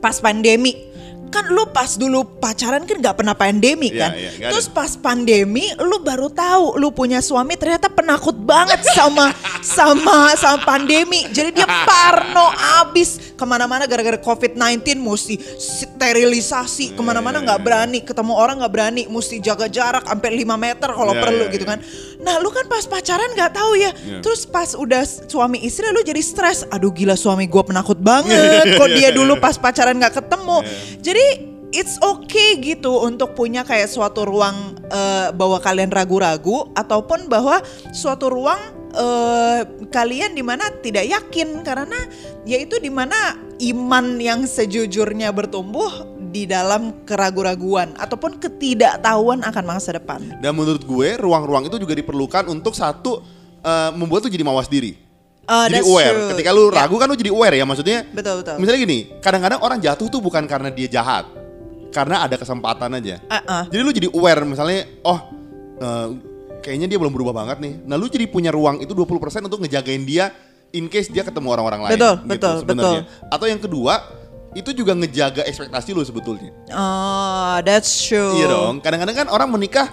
pas 0.00 0.16
pandemi 0.24 0.93
kan 1.34 1.50
lu 1.50 1.66
pas 1.74 1.98
dulu 1.98 2.38
pacaran 2.38 2.86
kan 2.86 2.96
nggak 3.02 3.16
pernah 3.18 3.34
pandemi 3.34 3.90
Iya, 3.90 3.98
kan? 4.06 4.10
iya, 4.14 4.30
nggak 4.38 4.50
terus 4.54 4.66
pas 4.70 4.94
pandemi 4.94 5.66
lu 5.82 5.98
baru 5.98 6.30
tahu 6.30 6.78
lu 6.78 6.94
punya 6.94 7.18
suami 7.18 7.58
ternyata 7.58 7.90
penakut 7.90 8.38
banget 8.38 8.78
sama 8.94 9.34
sama 9.58 10.38
sama 10.38 10.62
pandemi. 10.62 11.26
Jadi 11.34 11.58
dia 11.58 11.66
parno 11.88 12.46
abis 12.86 13.33
ke 13.34 13.44
mana-mana 13.44 13.84
gara-gara 13.90 14.18
covid 14.18 14.54
19 14.54 14.98
mesti 14.98 15.34
sterilisasi. 15.58 16.94
Ke 16.94 17.02
mana-mana 17.02 17.42
iya, 17.42 17.46
nggak 17.50 17.60
iya. 17.60 17.66
berani 17.66 17.98
ketemu 18.00 18.32
orang 18.34 18.56
nggak 18.62 18.72
berani 18.72 19.02
mesti 19.10 19.42
jaga 19.42 19.66
jarak 19.66 20.06
sampai 20.06 20.30
5 20.42 20.54
meter 20.54 20.88
kalau 20.90 21.14
Iya, 21.14 21.22
perlu 21.22 21.44
iya, 21.46 21.54
gitu 21.54 21.64
iya. 21.66 21.72
kan. 21.74 21.78
Nah 22.22 22.34
lu 22.40 22.48
kan 22.54 22.64
pas 22.70 22.84
pacaran 22.86 23.30
nggak 23.34 23.52
tahu 23.54 23.72
ya. 23.76 23.90
Iya. 23.94 24.18
terus 24.22 24.46
pas 24.46 24.72
udah 24.74 25.02
suami 25.04 25.62
istri 25.66 25.86
lu 25.90 26.00
jadi 26.00 26.22
stres. 26.22 26.64
Aduh 26.70 26.94
gila 26.94 27.18
suami 27.18 27.50
gua 27.50 27.66
penakut 27.66 27.98
banget. 27.98 28.74
Kok 28.80 28.88
dia 28.94 29.10
dulu 29.10 29.38
pas 29.42 29.58
pacaran 29.58 29.98
nggak 29.98 30.14
ketemu? 30.22 30.56
Jadi 31.02 31.26
it's 31.74 31.98
okay 31.98 32.62
gitu 32.62 33.02
untuk 33.02 33.34
punya 33.34 33.66
kayak 33.66 33.90
suatu 33.90 34.22
ruang 34.22 34.78
eh, 34.86 35.28
bahwa 35.34 35.58
kalian 35.58 35.90
ragu-ragu 35.90 36.70
ataupun 36.78 37.26
bahwa 37.26 37.58
suatu 37.90 38.30
ruang 38.30 38.83
eh, 38.94 39.60
kalian 39.90 40.32
di 40.32 40.42
mana 40.46 40.70
tidak 40.80 41.04
yakin 41.10 41.60
karena 41.66 41.98
yaitu 42.46 42.78
di 42.78 42.88
mana 42.88 43.34
iman 43.58 44.18
yang 44.18 44.46
sejujurnya 44.46 45.34
bertumbuh 45.34 46.06
di 46.34 46.50
dalam 46.50 47.06
keragu-raguan 47.06 47.94
ataupun 47.94 48.42
ketidaktahuan 48.42 49.46
akan 49.46 49.64
masa 49.66 49.94
depan. 49.94 50.34
Dan 50.42 50.54
menurut 50.58 50.82
gue 50.82 51.08
ruang-ruang 51.18 51.70
itu 51.70 51.78
juga 51.78 51.94
diperlukan 51.94 52.50
untuk 52.50 52.74
satu 52.74 53.22
eh, 53.62 53.90
membuat 53.94 54.26
lu 54.26 54.30
jadi 54.30 54.46
mawas 54.46 54.66
diri. 54.66 54.98
Uh, 55.44 55.68
jadi 55.68 55.84
aware. 55.84 56.16
true. 56.16 56.28
Ketika 56.32 56.50
lu 56.56 56.72
Ya. 56.72 56.88
ragu 56.88 56.96
kan 56.96 57.04
lu 57.04 57.16
jadi 57.20 57.28
aware 57.28 57.52
ya 57.60 57.68
maksudnya. 57.68 58.08
Betul, 58.16 58.40
betul. 58.40 58.56
Misalnya 58.56 58.80
gini, 58.80 58.98
kadang-kadang 59.20 59.60
orang 59.60 59.76
jatuh 59.76 60.08
tuh 60.08 60.24
bukan 60.24 60.48
karena 60.48 60.72
dia 60.72 60.88
jahat. 60.88 61.28
Karena 61.92 62.24
ada 62.24 62.40
kesempatan 62.40 62.96
aja. 62.96 63.20
Uh-uh. 63.28 63.68
Jadi 63.68 63.80
lu 63.84 63.92
jadi 63.92 64.08
aware 64.08 64.40
misalnya 64.48 64.88
oh 65.04 65.20
eh, 65.84 66.08
kayaknya 66.64 66.88
dia 66.88 66.96
belum 66.96 67.12
berubah 67.12 67.36
banget 67.36 67.60
nih. 67.60 67.74
Nah, 67.84 68.00
lu 68.00 68.08
jadi 68.08 68.24
punya 68.24 68.48
ruang 68.48 68.80
itu 68.80 68.96
20% 68.96 69.44
untuk 69.44 69.60
ngejagain 69.60 70.00
dia 70.08 70.32
in 70.72 70.88
case 70.88 71.12
dia 71.12 71.20
ketemu 71.20 71.52
orang-orang 71.52 71.80
lain. 71.84 71.92
Betul, 72.00 72.14
gitu 72.24 72.28
betul, 72.32 72.54
sebenarnya. 72.64 73.02
Atau 73.28 73.46
yang 73.46 73.60
kedua, 73.60 73.94
itu 74.56 74.70
juga 74.72 74.96
ngejaga 74.96 75.44
ekspektasi 75.44 75.92
lu 75.92 76.00
sebetulnya. 76.00 76.50
Oh, 76.72 77.60
that's 77.60 77.92
true. 77.92 78.40
Iya 78.40 78.48
dong. 78.48 78.80
Kadang-kadang 78.80 79.26
kan 79.26 79.28
orang 79.28 79.52
menikah 79.52 79.92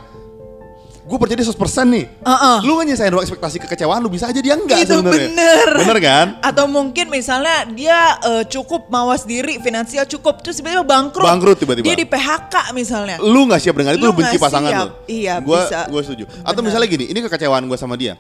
gue 1.02 1.18
percaya 1.18 1.38
dia 1.38 1.48
100% 1.50 1.58
nih. 1.90 2.06
Uh-uh. 2.22 2.58
Lu 2.62 2.78
kan 2.78 2.86
nyesain 2.86 3.10
ruang 3.10 3.26
ekspektasi 3.26 3.58
kekecewaan 3.66 4.00
lu 4.00 4.10
bisa 4.10 4.30
aja 4.30 4.38
dia 4.38 4.54
enggak 4.54 4.86
Itu 4.86 5.02
sebenarnya. 5.02 5.34
bener. 5.34 5.68
Bener 5.82 5.98
kan? 5.98 6.28
Atau 6.40 6.70
mungkin 6.70 7.10
misalnya 7.10 7.66
dia 7.68 8.22
eh, 8.22 8.44
cukup 8.46 8.88
mawas 8.88 9.26
diri, 9.26 9.58
finansial 9.58 10.06
cukup, 10.06 10.46
terus 10.46 10.62
tiba-tiba 10.62 10.86
bangkrut. 10.86 11.26
Bangkrut 11.26 11.58
tiba-tiba. 11.58 11.86
Dia 11.90 11.98
di 11.98 12.06
PHK 12.06 12.56
misalnya. 12.72 13.18
Lu 13.18 13.50
nggak 13.50 13.58
siap 13.58 13.76
dengan 13.76 13.98
itu 13.98 14.06
Lu 14.06 14.14
lu 14.14 14.18
benci 14.18 14.38
pasangan 14.38 14.70
siap. 14.70 14.82
lu. 14.86 14.90
Iya, 15.10 15.34
gua, 15.42 15.60
bisa. 15.66 15.80
Gua 15.90 16.02
setuju. 16.06 16.24
Atau 16.46 16.62
Bener. 16.62 16.70
misalnya 16.70 16.88
gini, 16.88 17.06
ini 17.10 17.20
kekecewaan 17.26 17.66
gue 17.66 17.78
sama 17.78 17.98
dia. 17.98 18.14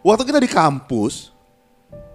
Waktu 0.00 0.22
kita 0.28 0.40
di 0.40 0.48
kampus, 0.48 1.32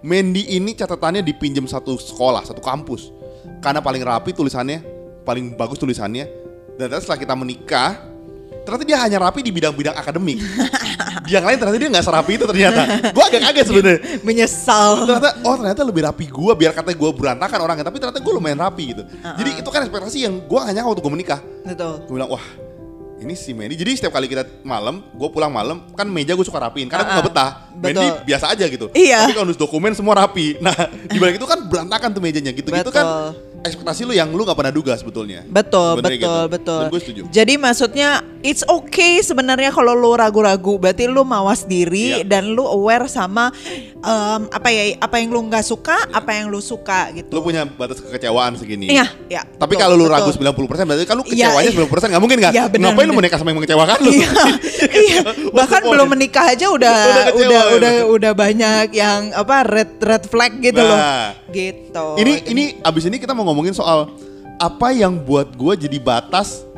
Mandy 0.02 0.54
ini 0.54 0.74
catatannya 0.74 1.20
dipinjam 1.20 1.66
satu 1.66 1.98
sekolah, 1.98 2.46
satu 2.46 2.62
kampus. 2.62 3.10
Karena 3.58 3.82
paling 3.82 4.02
rapi 4.02 4.30
tulisannya, 4.30 4.82
paling 5.26 5.58
bagus 5.58 5.78
tulisannya. 5.78 6.30
Dan 6.76 6.94
setelah 6.98 7.18
kita 7.18 7.34
menikah, 7.34 7.98
ternyata 8.66 8.84
dia 8.84 8.98
hanya 8.98 9.18
rapi 9.20 9.40
di 9.40 9.50
bidang-bidang 9.50 9.94
akademik. 9.94 10.42
di 11.22 11.30
yang 11.30 11.42
lain 11.42 11.56
ternyata 11.56 11.78
dia 11.78 11.88
nggak 11.88 12.02
serapi 12.04 12.32
itu 12.34 12.44
ternyata. 12.44 12.82
Gue 13.08 13.24
agak 13.24 13.40
kaget 13.46 13.64
sebenarnya. 13.64 14.00
Menyesal. 14.20 14.90
ternyata 15.06 15.30
oh 15.40 15.54
ternyata 15.54 15.82
lebih 15.82 16.02
rapi 16.02 16.24
gue 16.26 16.52
biar 16.56 16.72
katanya 16.72 16.96
gue 16.96 17.10
berantakan 17.12 17.58
orangnya 17.60 17.84
tapi 17.84 17.96
ternyata 17.96 18.18
gue 18.18 18.32
lumayan 18.32 18.58
rapi 18.58 18.84
gitu 18.90 19.02
jadi 19.12 19.50
itu 19.56 19.68
kan 19.68 19.80
ekspektasi 19.80 20.18
yang 20.20 20.34
gue 20.40 20.60
hanya 20.60 20.82
waktu 20.82 20.98
gue 20.98 21.12
menikah 21.12 21.38
Betul. 21.62 22.02
gue 22.02 22.14
bilang 22.14 22.26
wah 22.28 22.42
ini 23.16 23.32
si 23.32 23.52
Mandy 23.52 23.74
jadi 23.74 23.94
setiap 23.94 24.12
kali 24.12 24.26
kita 24.26 24.44
malam 24.62 25.00
gue 25.08 25.28
pulang 25.28 25.48
malam 25.48 25.86
kan 25.92 26.04
meja 26.04 26.32
gue 26.32 26.42
suka 26.42 26.58
rapiin 26.60 26.86
karena 26.86 27.04
gue 27.04 27.12
Ah, 27.12 27.16
gak 27.16 27.26
betah 27.26 27.50
Mandy 27.74 27.96
betul. 28.02 28.24
biasa 28.24 28.44
aja 28.50 28.64
gitu 28.66 28.86
Iya. 28.92 29.20
tapi 29.22 29.32
kalau 29.32 29.46
nulis 29.46 29.58
dokumen 29.58 29.92
semua 29.92 30.14
rapi 30.16 30.58
nah 30.58 30.74
di 31.06 31.16
balik 31.16 31.36
itu 31.36 31.46
kan 31.46 31.58
berantakan 31.62 32.08
tuh 32.10 32.20
mejanya 32.20 32.50
gitu 32.50 32.66
gitu 32.66 32.90
kan. 32.90 33.04
Ekspektasi 33.62 34.02
lu 34.02 34.12
yang 34.12 34.28
lu 34.28 34.42
gak 34.42 34.54
pernah 34.54 34.70
duga 34.70 34.92
sebetulnya 34.92 35.44
Betul, 35.44 35.98
Sebenarnya 35.98 36.18
betul, 36.18 36.36
gitu. 36.38 36.52
betul. 36.52 36.78
dan 36.78 36.88
gue 36.88 37.00
setuju 37.00 37.20
Jadi 37.28 37.54
maksudnya 37.56 38.08
it's 38.40 38.62
okay 38.62 39.18
sebenarnya 39.18 39.70
kalau 39.70 39.92
lu 39.92 40.12
ragu-ragu, 40.12 40.76
berarti 40.76 41.06
lu 41.06 41.22
mawas 41.22 41.62
diri 41.62 42.20
Iya. 42.20 42.24
dan 42.24 42.46
lu 42.48 42.62
aware 42.62 43.06
sama 43.06 43.50
em, 43.96 44.40
apa 44.46 44.68
ya, 44.68 44.82
apa 44.98 45.16
yang 45.16 45.28
lu 45.28 45.42
nggak 45.44 45.62
suka, 45.62 45.96
apa 46.08 46.30
yang 46.32 46.46
lu 46.46 46.58
suka 46.58 47.10
gitu. 47.12 47.30
lu 47.30 47.42
punya 47.42 47.64
batas 47.64 47.98
kekecewaan 47.98 48.54
segini 48.54 48.86
Iya, 48.88 49.06
ya. 49.26 49.42
Tapi 49.42 49.74
betul, 49.74 49.82
kalau 49.82 49.94
lu 49.94 50.06
betul. 50.06 50.14
ragu 50.14 50.30
90% 50.30 50.86
berarti 50.86 51.04
kan 51.04 51.16
lu 51.16 51.24
Iya, 51.24 51.50
kecewanya 51.50 51.70
iya. 51.70 51.86
90% 52.06 52.14
gak 52.14 52.22
mungkin 52.22 52.38
kan? 52.38 52.52
Iya, 52.52 52.64
benar, 52.66 52.86
Ngapain 52.88 53.02
lu 53.02 53.10
benar. 53.10 53.20
menikah 53.20 53.38
sama 53.38 53.48
yang 53.50 53.58
mengecewakan 53.58 53.96
lu? 53.98 54.10
iya, 54.12 54.30
iya. 55.06 55.18
Bahkan 55.50 55.82
belum 55.82 56.08
menikah 56.08 56.44
aja 56.48 56.66
udah 56.68 56.94
Udah 57.06 57.24
kecewa, 57.26 57.42
udah 57.42 57.60
ya. 57.60 57.74
udah 57.74 57.92
udah 58.14 58.32
banyak 58.32 58.86
yang 58.94 59.20
apa 59.32 59.56
red 59.64 59.90
red 59.98 60.24
flag 60.24 60.52
gitu 60.60 60.78
loh. 60.78 60.94
Nah. 60.94 61.28
Gitu. 61.46 62.06
Ini 62.20 62.32
ini 62.46 62.64
abis 62.80 63.06
ini 63.06 63.16
kita 63.16 63.32
mau 63.32 63.46
ngomongin 63.56 63.72
soal 63.72 64.12
apa 64.56 64.92
yang 64.92 65.16
buat 65.16 65.48
gue 65.50 65.88
jadi 65.88 65.96
batas 65.96 66.68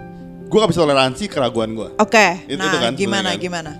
gue 0.46 0.54
gak 0.54 0.70
bisa 0.70 0.80
toleransi 0.80 1.26
keraguan 1.26 1.74
gue. 1.74 1.90
Oke. 1.98 2.46
Itu- 2.46 2.56
Nah, 2.56 2.70
itu 2.70 2.78
kan 2.78 2.92
gimana 2.94 3.30
kan. 3.34 3.38
gimana? 3.38 3.72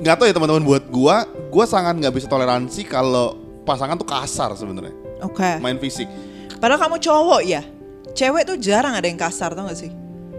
Nggak 0.00 0.14
tahu 0.16 0.26
ya 0.26 0.34
teman-teman 0.34 0.64
buat 0.64 0.84
gue, 0.84 1.16
gue 1.46 1.64
sangat 1.64 1.94
nggak 1.94 2.10
bisa 2.10 2.26
toleransi 2.26 2.82
kalau 2.82 3.38
pasangan 3.62 3.94
tuh 3.94 4.02
kasar 4.02 4.50
sebenarnya, 4.52 4.90
Oke. 5.20 5.60
main 5.60 5.76
fisik. 5.76 6.08
Padahal 6.56 6.80
kamu 6.80 6.96
cowok 6.98 7.42
ya. 7.44 7.62
Cewek 8.10 8.42
tuh 8.44 8.56
jarang 8.58 8.90
ada 8.92 9.06
yang 9.06 9.14
kasar 9.14 9.52
tau 9.52 9.62
gak 9.64 9.78
sih? 9.78 9.92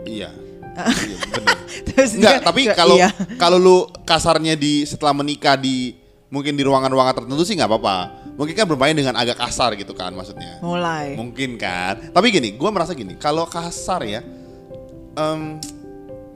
Iya. 0.03 0.35
iya 0.75 1.15
bener. 1.31 1.55
Terus 1.87 2.11
Enggak, 2.13 2.33
dia- 2.33 2.43
tapi 2.43 2.61
kalau 2.79 2.97
iya. 2.97 3.09
kalau 3.39 3.55
lu 3.55 3.77
kasarnya 4.03 4.59
di 4.59 4.83
setelah 4.83 5.15
menikah 5.15 5.55
di 5.55 5.95
mungkin 6.29 6.53
di 6.53 6.63
ruangan-ruangan 6.63 7.13
tertentu 7.17 7.43
sih 7.43 7.57
nggak 7.57 7.69
apa-apa. 7.69 7.97
Mungkin 8.37 8.55
kan 8.55 8.65
bermain 8.65 8.95
dengan 8.95 9.13
agak 9.13 9.35
kasar 9.35 9.75
gitu 9.75 9.91
kan 9.91 10.13
maksudnya. 10.13 10.61
mulai. 10.61 11.17
Mungkin 11.17 11.57
kan. 11.57 12.13
Tapi 12.13 12.27
gini, 12.29 12.55
gue 12.55 12.69
merasa 12.71 12.93
gini. 12.93 13.19
Kalau 13.19 13.43
kasar 13.43 14.05
ya, 14.05 14.21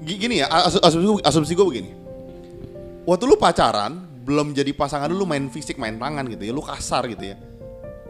gi- 0.03 0.19
gini 0.19 0.43
ya. 0.43 0.47
as- 0.49 0.81
Asumsi, 0.81 1.21
asumsi 1.23 1.53
gue 1.53 1.65
begini. 1.65 1.91
Waktu 3.03 3.23
lu 3.23 3.35
pacaran, 3.35 3.99
belum 4.23 4.51
jadi 4.51 4.71
pasangan 4.71 5.07
lu, 5.07 5.23
lu 5.23 5.25
main 5.27 5.47
fisik, 5.47 5.75
main 5.75 5.95
tangan 5.95 6.23
gitu 6.27 6.43
ya. 6.43 6.51
Lu 6.51 6.63
kasar 6.63 7.07
gitu 7.07 7.23
ya. 7.23 7.35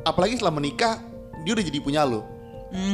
Apalagi 0.04 0.38
setelah 0.38 0.54
menikah, 0.54 1.02
dia 1.42 1.52
udah 1.54 1.66
jadi 1.66 1.80
punya 1.82 2.02
lu. 2.04 2.22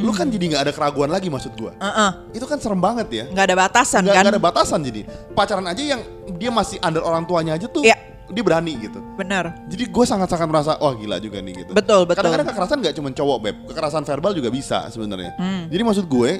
Lu 0.04 0.12
kan 0.12 0.28
jadi 0.28 0.44
nggak 0.44 0.62
ada 0.68 0.72
keraguan 0.76 1.08
lagi 1.08 1.32
maksud 1.32 1.56
gue. 1.56 1.72
Heeh. 1.72 2.10
Itu 2.36 2.44
kan 2.44 2.60
serem 2.60 2.76
banget 2.76 3.08
ya. 3.08 3.24
nggak 3.24 3.46
ada 3.48 3.56
batasan 3.56 4.04
Nggak 4.04 4.12
kan? 4.12 4.22
nggak 4.28 4.34
ada 4.36 4.42
batasan 4.42 4.80
jadi. 4.84 5.00
Pacaran 5.32 5.64
aja 5.64 5.80
yang 5.80 6.00
dia 6.36 6.52
masih 6.52 6.76
under 6.84 7.00
orang 7.00 7.24
tuanya 7.24 7.56
aja 7.56 7.64
tuh. 7.64 7.80
Iya. 7.80 7.96
Dia 8.30 8.42
berani 8.46 8.78
gitu. 8.78 9.02
Benar. 9.18 9.66
Jadi 9.66 9.84
gue 9.90 10.04
sangat-sangat 10.06 10.46
merasa 10.46 10.72
wah 10.78 10.94
gila 10.94 11.18
juga 11.18 11.42
nih 11.42 11.66
gitu. 11.66 11.72
Betul, 11.74 12.06
betul. 12.06 12.22
Kadang-kadang 12.22 12.48
kekerasan 12.54 12.76
nggak 12.80 12.94
cuma 12.96 13.08
cowok 13.10 13.38
beb, 13.42 13.56
kekerasan 13.70 14.02
verbal 14.06 14.32
juga 14.32 14.48
bisa 14.48 14.86
sebenarnya. 14.88 15.34
Hmm. 15.36 15.66
Jadi 15.66 15.82
maksud 15.82 16.06
gue, 16.06 16.30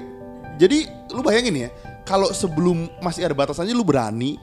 jadi 0.56 0.78
lu 1.10 1.20
bayangin 1.20 1.66
ya, 1.66 1.68
kalau 2.06 2.30
sebelum 2.30 2.86
masih 3.02 3.26
ada 3.26 3.34
batasannya 3.34 3.74
lu 3.74 3.82
berani, 3.82 4.38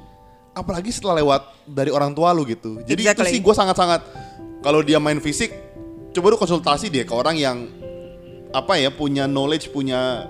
apalagi 0.51 0.91
setelah 0.91 1.23
lewat 1.23 1.41
dari 1.65 1.89
orang 1.93 2.11
tua 2.11 2.35
lu 2.35 2.43
gitu. 2.43 2.81
Jadi 2.83 3.07
itu 3.07 3.11
Exactly. 3.13 3.33
sih 3.37 3.41
gue 3.41 3.53
sangat-sangat 3.55 4.01
kalau 4.61 4.83
dia 4.83 4.99
main 4.99 5.21
fisik, 5.23 5.53
coba 6.11 6.33
lu 6.33 6.37
konsultasi 6.37 6.91
dia 6.91 7.07
ke 7.07 7.13
orang 7.13 7.37
yang 7.37 7.57
apa 8.51 8.79
ya 8.79 8.89
punya 8.91 9.27
knowledge, 9.29 9.69
punya 9.71 10.27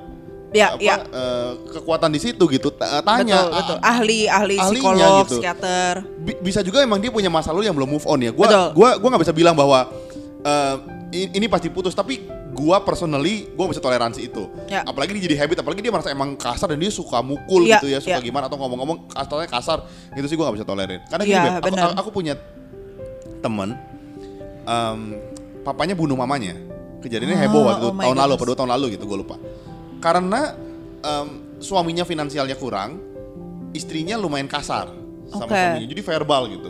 Ya, 0.47 0.73
apa, 0.73 0.79
ya. 0.79 0.95
eh, 1.03 1.51
kekuatan 1.75 2.07
di 2.07 2.19
situ 2.19 2.39
gitu. 2.47 2.71
Ta- 2.71 3.03
Tanya, 3.03 3.36
Betul, 3.43 3.51
betul. 3.51 3.77
ah, 3.77 3.91
Ahli, 3.91 4.19
ahli 4.25 4.55
ahlinya 4.55 4.63
psikolog, 4.71 5.15
gitu. 5.19 5.36
psikiater. 5.36 5.93
Bi- 6.17 6.39
bisa 6.39 6.60
juga 6.62 6.79
emang 6.79 6.97
dia 6.97 7.12
punya 7.12 7.27
masa 7.27 7.51
lalu 7.51 7.67
yang 7.67 7.75
belum 7.75 7.89
move 7.89 8.07
on 8.07 8.19
ya. 8.19 8.31
Gua 8.31 8.47
Betul. 8.47 8.67
gua 8.73 8.89
gua 8.95 9.10
nggak 9.12 9.23
bisa 9.23 9.36
bilang 9.36 9.53
bahwa 9.53 9.91
eh, 10.39 10.75
i- 11.13 11.31
ini 11.36 11.45
pasti 11.45 11.67
putus 11.67 11.91
tapi 11.91 12.23
gua 12.55 12.79
personally 12.79 13.51
gua 13.53 13.67
bisa 13.67 13.77
toleransi 13.77 14.23
itu. 14.23 14.47
Ya. 14.65 14.81
Apalagi 14.81 15.19
dia 15.19 15.27
jadi 15.27 15.36
habit, 15.36 15.60
apalagi 15.60 15.83
dia 15.83 15.91
merasa 15.91 16.10
emang 16.10 16.33
kasar 16.33 16.71
dan 16.71 16.79
dia 16.79 16.89
suka 16.89 17.19
mukul 17.19 17.67
Ya, 17.67 17.77
gitu 17.77 17.91
ya, 17.91 17.99
suka 17.99 18.17
ya. 18.17 18.23
gimana 18.23 18.47
atau 18.47 18.55
ngomong-ngomong 18.55 19.12
kasarnya 19.12 19.51
kasar. 19.51 19.83
Itu 20.15 20.25
sih 20.25 20.39
gua 20.39 20.47
nggak 20.47 20.63
bisa 20.63 20.65
tolerin. 20.65 21.03
Karena 21.05 21.23
Ya, 21.27 21.31
gini, 21.43 21.47
Beb, 21.60 21.75
aku, 21.75 21.91
aku 21.99 22.10
punya 22.15 22.33
temen 23.38 23.75
em, 24.63 24.99
papanya 25.62 25.91
bunuh 25.91 26.15
mamanya. 26.15 26.55
Kejadiannya 26.97 27.36
Ah, 27.36 27.43
heboh 27.45 27.62
waktu 27.62 27.86
oh 27.88 27.93
tahun 27.93 28.15
lalu, 28.17 28.33
apa 28.33 28.45
dua 28.47 28.57
tahun 28.57 28.71
lalu 28.73 28.86
gitu, 28.97 29.05
gue 29.05 29.19
lupa. 29.21 29.36
Karena 29.97 30.53
em, 30.99 31.27
suaminya 31.57 32.03
finansialnya 32.03 32.53
kurang, 32.53 33.01
istrinya 33.71 34.15
lumayan 34.15 34.45
kasar 34.45 34.89
sama 35.27 35.43
Oke. 35.43 35.53
suaminya, 35.53 35.88
jadi 35.88 36.01
verbal 36.05 36.41
gitu. 36.49 36.69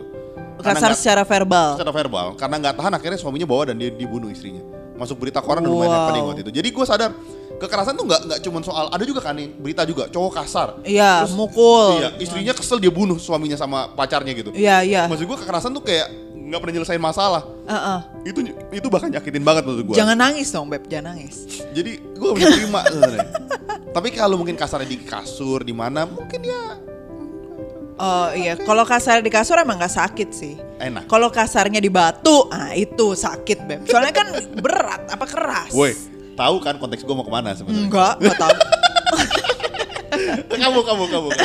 Karena 0.58 0.74
Kasar 0.74 0.90
nggak- 0.90 0.98
secara 0.98 1.22
verbal. 1.22 1.68
secara 1.78 1.92
verbal, 1.94 2.26
karena 2.34 2.56
nggak 2.58 2.74
tahan 2.74 2.92
akhirnya 2.92 3.18
suaminya 3.18 3.46
bawa 3.46 3.70
dan 3.70 3.78
dia 3.78 3.90
dibunuh 3.90 4.26
istrinya. 4.26 4.58
Masuk 4.98 5.14
berita 5.16 5.38
koran 5.38 5.62
dan 5.62 5.70
lumayan 5.70 5.94
Wow. 5.94 5.98
happening 6.02 6.24
waktu 6.26 6.40
itu. 6.42 6.52
Jadi 6.52 6.68
gue 6.68 6.84
sadar 6.84 7.10
kekerasan 7.54 7.94
tuh 7.94 8.02
nggak 8.02 8.20
nggak 8.26 8.40
cuma 8.42 8.58
soal 8.60 8.90
ada 8.90 9.04
juga 9.06 9.22
kan 9.22 9.38
yang 9.38 9.54
berita 9.54 9.86
juga 9.86 10.10
cowok 10.10 10.32
kasar. 10.34 10.68
Iya, 10.82 11.22
Terus, 11.22 11.38
mukul. 11.38 12.02
Iya, 12.02 12.10
istrinya 12.18 12.50
kesel 12.50 12.82
dia 12.82 12.90
bunuh 12.90 13.14
suaminya 13.16 13.54
sama 13.54 13.86
pacarnya 13.88 14.34
gitu. 14.34 14.50
Iya, 14.50 14.82
iya. 14.82 15.06
Maksud 15.06 15.30
gue 15.30 15.38
kekerasan 15.38 15.70
tuh 15.70 15.86
kayak 15.86 16.10
nggak 16.34 16.58
pernah 16.58 16.74
nyelesain 16.74 16.98
masalah. 16.98 17.42
Heeh. 17.70 17.98
Itu 18.26 18.38
itu 18.74 18.86
bahkan 18.90 19.06
nyakitin 19.08 19.44
banget 19.46 19.62
menurut 19.62 19.84
gue. 19.86 19.94
Jangan 19.94 20.18
nangis 20.18 20.50
dong, 20.50 20.66
Beb. 20.66 20.90
Jangan 20.90 21.14
nangis. 21.14 21.46
Jadi 21.70 21.92
gue 22.28 22.34
bisa 22.36 22.52
terima 22.52 22.80
sebenarnya. 22.84 23.28
Tapi 23.88 24.08
kalau 24.12 24.36
mungkin 24.36 24.54
kasarnya 24.54 24.88
di 24.88 25.00
kasur 25.00 25.64
di 25.64 25.72
mana 25.72 26.04
mungkin 26.04 26.44
ya 26.44 26.64
Oh 27.98 28.30
iya, 28.30 28.54
kalau 28.54 28.86
kasar 28.86 29.26
di 29.26 29.30
kasur 29.32 29.58
emang 29.58 29.82
gak 29.82 29.90
sakit 29.90 30.28
sih. 30.30 30.54
enak. 30.78 31.10
Kalau 31.10 31.34
kasarnya 31.34 31.82
di 31.82 31.90
batu, 31.90 32.46
ah 32.46 32.70
itu 32.70 33.18
sakit 33.18 33.66
beb. 33.66 33.82
Soalnya 33.90 34.14
kan 34.14 34.30
berat, 34.62 35.10
apa 35.10 35.26
keras? 35.26 35.74
Woi, 35.74 35.98
tahu 36.38 36.62
kan 36.62 36.78
konteks 36.78 37.02
gue 37.02 37.10
mau 37.10 37.26
ke 37.26 37.32
mana 37.34 37.58
sebenarnya? 37.58 37.90
Enggak, 37.90 38.14
enggak 38.22 38.38
tahu. 38.38 38.54
kamu 40.62 40.80
kamu 40.86 41.04
kamu. 41.10 41.28
kamu. 41.30 41.30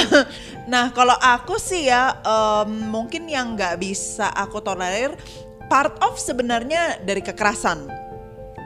Nah 0.63 0.95
kalau 0.95 1.11
aku 1.19 1.59
sih 1.59 1.91
ya 1.91 2.23
em, 2.23 2.87
mungkin 2.87 3.27
yang 3.27 3.51
nggak 3.51 3.83
bisa 3.83 4.31
aku 4.31 4.63
tolerir 4.63 5.11
part 5.67 5.99
of 5.99 6.15
sebenarnya 6.15 7.03
dari 7.03 7.19
kekerasan 7.19 7.83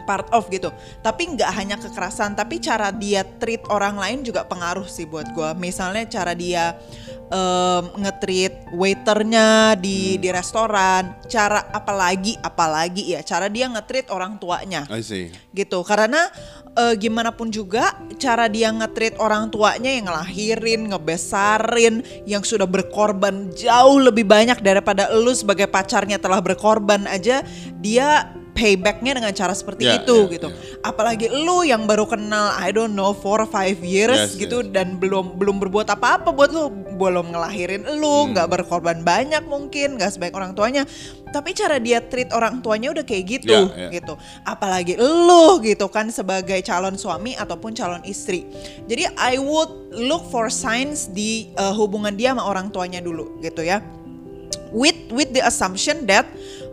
part 0.08 0.32
of 0.32 0.48
gitu. 0.48 0.72
Tapi 1.04 1.36
nggak 1.36 1.52
hanya 1.52 1.76
kekerasan 1.76 2.40
tapi 2.40 2.64
cara 2.64 2.96
dia 2.96 3.28
treat 3.28 3.62
orang 3.68 4.00
lain 4.00 4.24
juga 4.24 4.48
pengaruh 4.48 4.88
sih 4.88 5.04
buat 5.04 5.28
gua. 5.36 5.52
Misalnya 5.52 6.08
cara 6.08 6.32
dia 6.32 6.80
em, 7.28 7.84
nge-treat 8.00 8.72
waiternya 8.72 9.76
di 9.76 10.16
di 10.16 10.30
restoran 10.32 11.20
cara 11.28 11.68
apalagi 11.76 12.40
apalagi 12.40 13.12
ya 13.12 13.20
cara 13.22 13.52
dia 13.52 13.68
nge-treat 13.68 14.08
orang 14.08 14.40
tuanya. 14.40 14.88
I 14.88 15.04
see. 15.04 15.28
gitu. 15.52 15.84
Karena 15.84 16.32
eh, 16.78 16.94
gimana 16.96 17.34
pun 17.36 17.52
juga 17.52 17.98
cara 18.16 18.48
dia 18.48 18.72
nge-treat 18.72 19.20
orang 19.20 19.50
tuanya 19.52 19.92
yang 19.92 20.08
ngelahirin, 20.08 20.94
ngebesarin, 20.94 22.06
yang 22.24 22.46
sudah 22.46 22.70
berkorban 22.70 23.52
jauh 23.58 24.00
lebih 24.00 24.24
banyak 24.24 24.62
daripada 24.64 25.10
lu 25.12 25.34
sebagai 25.34 25.68
pacarnya 25.68 26.22
telah 26.22 26.40
berkorban 26.40 27.10
aja 27.10 27.42
dia 27.82 28.37
paybacknya 28.58 29.14
dengan 29.22 29.30
cara 29.30 29.54
seperti 29.54 29.86
Ya, 29.86 30.02
itu 30.02 30.26
ya, 30.26 30.34
gitu. 30.34 30.48
ya. 30.50 30.58
Apalagi 30.82 31.30
lu 31.30 31.62
yang 31.62 31.86
baru 31.86 32.10
kenal 32.10 32.58
I 32.58 32.74
don't 32.74 32.98
know 32.98 33.14
four 33.14 33.46
five 33.46 33.78
years 33.86 34.34
Yes, 34.34 34.42
gitu 34.42 34.66
yes. 34.66 34.74
dan 34.74 34.98
belum 34.98 35.38
belum 35.38 35.62
berbuat 35.62 35.86
apa-apa 35.86 36.34
buat 36.34 36.50
lu, 36.50 36.74
belum 36.98 37.30
ngelahirin 37.30 37.86
Hmm. 37.86 38.02
lu, 38.02 38.34
nggak 38.34 38.50
berkorban 38.50 39.06
banyak 39.06 39.46
mungkin, 39.46 40.02
nggak 40.02 40.18
sebaik 40.18 40.34
orang 40.34 40.58
tuanya. 40.58 40.90
Tapi 41.28 41.54
cara 41.54 41.78
dia 41.78 42.02
treat 42.02 42.32
orang 42.32 42.64
tuanya 42.64 42.90
udah 42.90 43.04
kayak 43.04 43.24
gitu 43.28 43.52
Ya, 43.54 43.88
ya. 43.88 43.90
gitu. 43.94 44.18
Apalagi 44.42 44.98
lu 44.98 45.62
gitu 45.62 45.86
kan 45.92 46.10
sebagai 46.10 46.58
calon 46.66 46.98
suami 46.98 47.38
ataupun 47.38 47.78
calon 47.78 48.02
istri. 48.08 48.48
Jadi 48.90 49.06
I 49.14 49.38
would 49.38 49.70
look 49.94 50.26
for 50.32 50.48
signs 50.50 51.12
di 51.12 51.52
uh, 51.56 51.76
hubungan 51.76 52.16
dia 52.16 52.32
sama 52.34 52.42
orang 52.42 52.72
tuanya 52.72 53.04
dulu 53.04 53.38
gitu 53.44 53.62
ya. 53.62 53.84
With 54.68 55.12
with 55.12 55.32
the 55.32 55.44
assumption 55.44 56.04
that 56.08 56.28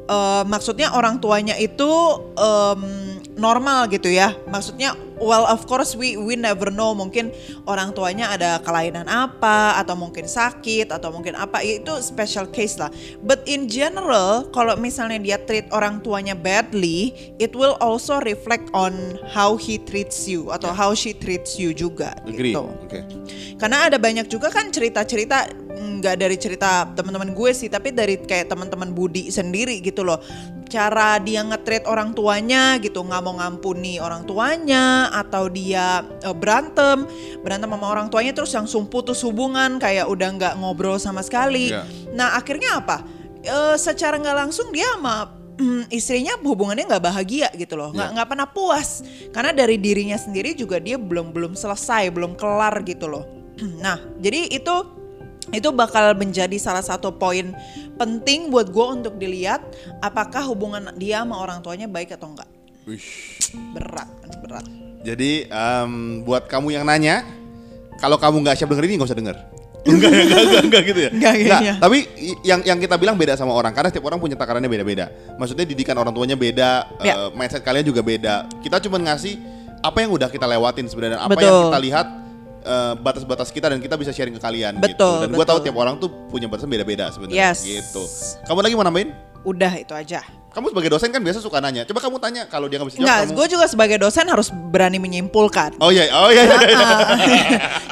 uh, 0.09 0.43
maksudnya 0.47 0.93
orang 0.93 1.21
tuanya 1.21 1.57
itu 1.57 1.91
um, 2.37 2.83
normal 3.35 3.91
gitu 3.91 4.11
ya. 4.11 4.35
Maksudnya 4.47 4.95
well 5.19 5.47
of 5.47 5.67
course 5.67 5.95
we 5.95 6.19
we 6.19 6.35
never 6.35 6.71
know 6.71 6.95
mungkin 6.95 7.31
orang 7.67 7.95
tuanya 7.95 8.35
ada 8.35 8.59
kelainan 8.63 9.07
apa 9.07 9.79
atau 9.79 9.95
mungkin 9.95 10.27
sakit 10.27 10.91
atau 10.91 11.15
mungkin 11.15 11.35
apa 11.39 11.63
itu 11.63 11.91
special 12.03 12.47
case 12.51 12.79
lah. 12.79 12.91
But 13.23 13.47
in 13.47 13.67
general 13.67 14.51
kalau 14.55 14.79
misalnya 14.79 15.19
dia 15.23 15.39
treat 15.43 15.67
orang 15.75 16.03
tuanya 16.03 16.39
badly, 16.39 17.15
it 17.43 17.55
will 17.55 17.79
also 17.83 18.23
reflect 18.23 18.71
on 18.75 19.19
how 19.31 19.59
he 19.59 19.79
treats 19.83 20.27
you 20.27 20.51
atau 20.55 20.71
how 20.71 20.95
she 20.95 21.15
treats 21.15 21.59
you 21.59 21.75
juga 21.75 22.15
Agree. 22.27 22.55
gitu. 22.55 22.71
Oke. 22.87 23.01
Karena 23.59 23.91
ada 23.91 23.99
banyak 23.99 24.27
juga 24.31 24.51
kan 24.51 24.71
cerita-cerita 24.71 25.64
nggak 25.75 26.17
dari 26.21 26.37
cerita 26.39 26.87
teman-teman 26.95 27.35
gue 27.35 27.51
sih, 27.51 27.67
tapi 27.67 27.91
dari 27.91 28.21
kayak 28.21 28.51
teman-teman 28.51 28.95
Budi 28.95 29.29
sendiri 29.29 29.83
gitu 29.83 30.07
loh. 30.07 30.23
Cara 30.71 31.21
dia 31.21 31.45
nge-treat 31.45 31.85
orang 31.87 32.17
tuanya 32.17 32.79
gitu, 32.81 33.05
nggak 33.05 33.23
mau 33.23 33.37
ngampuni 33.39 33.99
orang 33.99 34.25
tuanya 34.25 35.13
atau 35.13 35.47
dia 35.51 36.03
eh, 36.23 36.35
berantem, 36.35 37.07
berantem 37.43 37.69
sama 37.69 37.87
orang 37.87 38.09
tuanya 38.09 38.33
terus 38.33 38.55
langsung 38.55 38.87
putus 38.89 39.21
hubungan 39.23 39.77
kayak 39.79 40.09
udah 40.09 40.29
nggak 40.35 40.55
ngobrol 40.59 40.97
sama 40.99 41.21
sekali. 41.23 41.71
Iya. 41.71 41.85
Nah, 42.17 42.39
akhirnya 42.39 42.81
apa? 42.81 43.05
Eh, 43.45 43.77
secara 43.77 44.17
nggak 44.17 44.37
langsung 44.49 44.73
dia 44.73 44.89
sama 44.97 45.29
mm, 45.61 45.93
istrinya 45.93 46.35
hubungannya 46.41 46.89
nggak 46.89 47.05
bahagia 47.05 47.49
gitu 47.55 47.77
loh 47.77 47.93
nggak 47.93 48.17
nggak 48.17 48.29
pernah 48.33 48.49
puas 48.49 49.05
karena 49.31 49.53
dari 49.53 49.77
dirinya 49.79 50.17
sendiri 50.19 50.57
juga 50.57 50.81
dia 50.81 50.99
belum 50.99 51.31
belum 51.31 51.53
selesai 51.53 52.11
belum 52.11 52.35
kelar 52.41 52.83
gitu 52.89 53.05
loh 53.05 53.25
nah 53.85 54.01
jadi 54.19 54.51
itu 54.51 54.75
itu 55.51 55.69
bakal 55.71 56.15
menjadi 56.15 56.57
salah 56.57 56.81
satu 56.81 57.13
poin 57.13 57.53
penting 57.95 58.49
buat 58.49 58.69
gue 58.69 58.87
untuk 58.95 59.15
dilihat 59.17 59.61
apakah 59.99 60.41
hubungan 60.45 60.89
dia 60.95 61.21
sama 61.21 61.37
orang 61.37 61.61
tuanya 61.61 61.85
baik 61.85 62.13
atau 62.13 62.33
enggak 62.33 62.49
Wish. 62.85 63.53
berat 63.73 64.09
berat 64.41 64.67
Jadi 65.05 65.45
em, 65.45 65.93
buat 66.21 66.49
kamu 66.49 66.73
yang 66.73 66.85
nanya, 66.85 67.29
kalau 67.97 68.17
kamu 68.17 68.41
nggak 68.41 68.57
siap 68.57 68.73
denger 68.73 68.85
ini 68.85 68.97
nggak 68.97 69.05
usah 69.05 69.21
denger. 69.21 69.37
enggak, 69.85 70.11
enggak, 70.11 70.41
enggak, 70.41 70.63
enggak 70.65 70.83
gitu 70.89 71.01
ya. 71.05 71.11
Enggak, 71.13 71.33
kayaknya. 71.37 71.73
tapi 71.77 71.99
i- 72.17 72.41
yang 72.41 72.61
yang 72.65 72.79
kita 72.81 72.97
bilang 72.97 73.13
beda 73.13 73.37
sama 73.37 73.53
orang 73.53 73.77
karena 73.77 73.93
setiap 73.93 74.09
orang 74.09 74.17
punya 74.17 74.33
takarannya 74.33 74.65
beda-beda. 74.65 75.13
Maksudnya 75.37 75.69
didikan 75.69 75.93
orang 75.95 76.09
tuanya 76.09 76.33
beda, 76.35 76.89
Ya. 77.05 77.21
eh, 77.21 77.29
mindset 77.37 77.61
kalian 77.61 77.85
juga 77.85 78.01
beda. 78.01 78.49
Kita 78.65 78.81
cuma 78.81 78.97
ngasih 78.97 79.37
apa 79.85 79.99
yang 80.01 80.09
udah 80.09 80.33
kita 80.33 80.49
lewatin 80.49 80.89
sebenarnya, 80.89 81.21
apa 81.21 81.37
Betul. 81.37 81.45
yang 81.45 81.57
kita 81.69 81.79
lihat 81.85 82.07
eh, 82.65 82.95
batas-batas 82.97 83.49
kita 83.49 83.69
dan 83.69 83.79
kita 83.79 83.95
bisa 83.95 84.11
sharing 84.11 84.33
ke 84.33 84.41
kalian 84.41 84.77
gitu. 84.77 84.89
Betul, 84.91 85.17
Dan 85.21 85.31
gue 85.31 85.47
tahu 85.47 85.59
tiap 85.61 85.77
orang 85.77 85.95
tuh 85.97 86.09
punya 86.27 86.49
batasan 86.49 86.67
beda-beda 86.67 87.09
sebenarnya 87.09 87.53
Yes. 87.53 87.61
gitu. 87.63 88.03
Kamu 88.43 88.59
lagi 88.59 88.75
mau 88.75 88.83
nambahin? 88.83 89.13
udah 89.45 89.77
itu 89.77 89.93
aja 89.93 90.25
Kamu 90.49 90.73
sebagai 90.73 90.89
dosen 90.89 91.11
kan 91.11 91.21
biasa 91.21 91.37
suka 91.37 91.61
nanya. 91.61 91.85
Coba 91.85 92.01
kamu 92.01 92.17
tanya 92.17 92.43
kalau 92.47 92.65
dia 92.65 92.79
nggak 92.79 92.89
bisa 92.89 92.97
jawab. 92.97 93.05
Enggak, 93.05 93.21
kamu- 93.21 93.35
gue 93.35 93.47
juga 93.51 93.67
sebagai 93.67 93.97
dosen 93.99 94.25
harus 94.25 94.49
berani 94.71 94.97
menyimpulkan 94.97 95.77
Oh 95.77 95.91
iya, 95.91 96.09
oh 96.15 96.31
iya. 96.31 96.47
iya, 96.47 96.57
iya. 97.29 97.45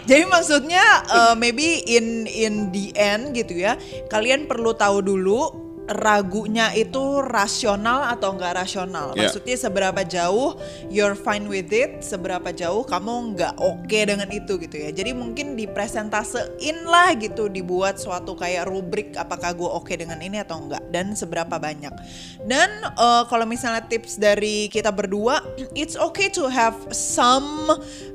Jadi 0.02 0.24
maksudnya 0.24 0.84
uh, 1.04 1.34
maybe 1.34 1.82
in 1.84 2.24
in 2.24 2.70
the 2.70 2.94
end 2.94 3.34
gitu 3.34 3.58
ya, 3.58 3.74
kalian 4.06 4.46
perlu 4.46 4.72
tahu 4.72 5.02
dulu 5.02 5.50
ragunya 5.90 6.70
itu 6.78 7.24
rasional 7.24 8.06
atau 8.06 8.36
enggak 8.36 8.54
rasional. 8.62 9.16
Ya. 9.16 9.26
Maksudnya 9.26 9.56
seberapa 9.58 10.02
jauh 10.06 10.54
you're 10.92 11.18
fine 11.18 11.50
with 11.50 11.72
it, 11.74 12.04
seberapa 12.04 12.54
jauh 12.54 12.86
kamu 12.86 13.34
nggak 13.34 13.54
oke 13.58 13.98
dengan 13.98 14.28
itu 14.30 14.60
gitu 14.60 14.76
ya. 14.78 14.94
Jadi 14.94 15.10
mungkin 15.16 15.58
dipresentasein 15.58 16.86
lah 16.86 17.16
gitu, 17.18 17.50
dibuat 17.50 17.98
suatu 17.98 18.38
kayak 18.38 18.70
rubrik 18.70 19.18
apakah 19.18 19.50
gue 19.56 19.66
oke 19.66 19.92
dengan 19.96 20.22
ini 20.22 20.38
atau 20.38 20.62
enggak 20.62 20.82
dan 20.94 21.18
seberapa 21.18 21.58
banyak. 21.58 21.92
Dan 22.46 22.70
eh, 22.86 23.22
kalau 23.26 23.48
misalnya 23.48 23.82
tips 23.86 24.22
dari 24.22 24.70
kita 24.70 24.94
berdua, 24.94 25.42
it's 25.74 25.98
okay 25.98 26.30
to 26.30 26.46
have 26.46 26.76
some 26.94 27.66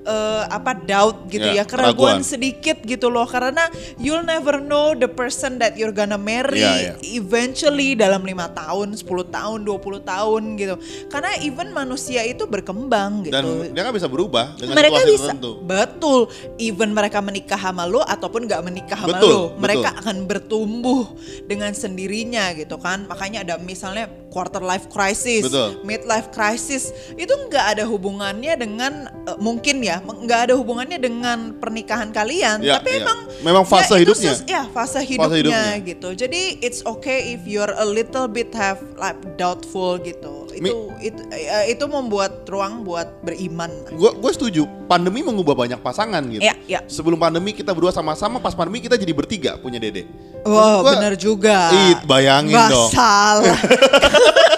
eh, 0.07 0.43
apa 0.47 0.77
doubt 0.85 1.27
gitu 1.27 1.47
Ya, 1.47 1.63
ya, 1.63 1.65
keraguan 1.69 2.27
sedikit 2.27 2.83
gitu 2.83 3.07
loh 3.07 3.23
karena 3.23 3.71
you'll 3.95 4.25
never 4.25 4.59
know 4.59 4.91
the 4.91 5.07
person 5.07 5.55
that 5.63 5.79
you're 5.79 5.95
gonna 5.95 6.19
marry 6.19 6.59
Iya, 6.59 6.75
iya. 6.75 6.93
eventually 7.15 7.56
dalam 7.95 8.21
lima 8.21 8.45
tahun, 8.51 8.93
10 8.93 9.05
tahun, 9.27 9.59
20 9.65 10.01
tahun 10.03 10.41
gitu. 10.55 10.75
Karena 11.07 11.31
even 11.41 11.73
manusia 11.73 12.21
itu 12.21 12.45
berkembang 12.45 13.23
gitu. 13.25 13.33
Dan 13.33 13.73
dia 13.73 13.81
kan 13.81 13.93
bisa 13.93 14.05
berubah 14.05 14.53
dengan 14.53 14.75
mereka 14.75 14.99
situasi 14.99 15.09
bisa 15.09 15.23
tertentu. 15.33 15.51
betul 15.63 16.19
even 16.57 16.91
mereka 16.91 17.19
menikah 17.23 17.57
sama 17.57 17.87
lo 17.87 18.03
ataupun 18.03 18.45
nggak 18.45 18.61
menikah 18.61 18.97
sama 18.99 19.17
Betul, 19.17 19.31
lo 19.31 19.41
mereka 19.55 19.89
betul. 19.89 20.01
akan 20.03 20.15
bertumbuh 20.27 21.01
dengan 21.47 21.71
sendirinya 21.71 22.51
gitu 22.53 22.75
kan 22.77 23.07
makanya 23.07 23.41
ada 23.41 23.55
misalnya 23.57 24.05
quarter 24.27 24.59
life 24.59 24.91
crisis 24.91 25.47
Betul. 25.47 25.81
midlife 25.81 26.29
crisis 26.29 26.91
itu 27.15 27.31
nggak 27.31 27.79
ada 27.79 27.83
hubungannya 27.87 28.53
dengan 28.53 28.93
eh, 29.25 29.37
mungkin 29.39 29.79
ya 29.79 30.03
nggak 30.03 30.51
ada 30.51 30.53
hubungannya 30.53 30.99
dengan 30.99 31.55
pernikahan 31.57 32.11
kalian 32.11 32.59
Ya, 32.59 32.77
tapi 32.77 32.99
ya. 32.99 33.05
emang 33.05 33.19
Memang 33.39 33.63
fase 33.63 33.95
ya, 33.95 34.01
hidupnya. 34.03 34.33
ya 34.43 34.61
fase 34.67 34.99
hidupnya, 34.99 35.39
hidupnya. 35.39 35.87
gitu 35.87 36.09
jadi 36.17 36.41
it's 36.59 36.83
okay 36.83 37.31
if 37.31 37.46
you're 37.47 37.71
a 37.79 37.87
little 37.87 38.27
bit 38.27 38.51
have 38.51 38.83
like 38.99 39.15
doubtful 39.39 39.95
gitu 40.03 40.47
Mi- 40.59 40.73
itu 40.73 40.75
itu 40.99 41.21
eh, 41.31 41.71
itu 41.71 41.85
membuat 41.87 42.43
ruang 42.49 42.81
buat 42.83 43.21
beriman 43.23 43.69
Gue 43.93 44.11
gue 44.17 44.31
setuju. 44.33 44.65
Pandemi 44.89 45.21
mengubah 45.21 45.53
banyak 45.53 45.79
pasangan 45.83 46.23
gitu. 46.27 46.41
Iya, 46.41 46.55
iya. 46.65 46.79
Sebelum 46.89 47.21
pandemi 47.21 47.53
kita 47.53 47.71
berdua 47.77 47.93
sama-sama, 47.93 48.41
pas 48.41 48.57
pandemi 48.57 48.81
kita 48.81 48.97
jadi 48.97 49.13
bertiga 49.13 49.51
punya 49.61 49.77
dede. 49.77 50.09
Wow, 50.47 50.81
gua, 50.81 50.97
bener 50.97 51.13
juga. 51.19 51.69
Ih, 51.69 51.95
bayangin 52.09 52.57
dong. 52.57 52.89
salah. 52.89 53.53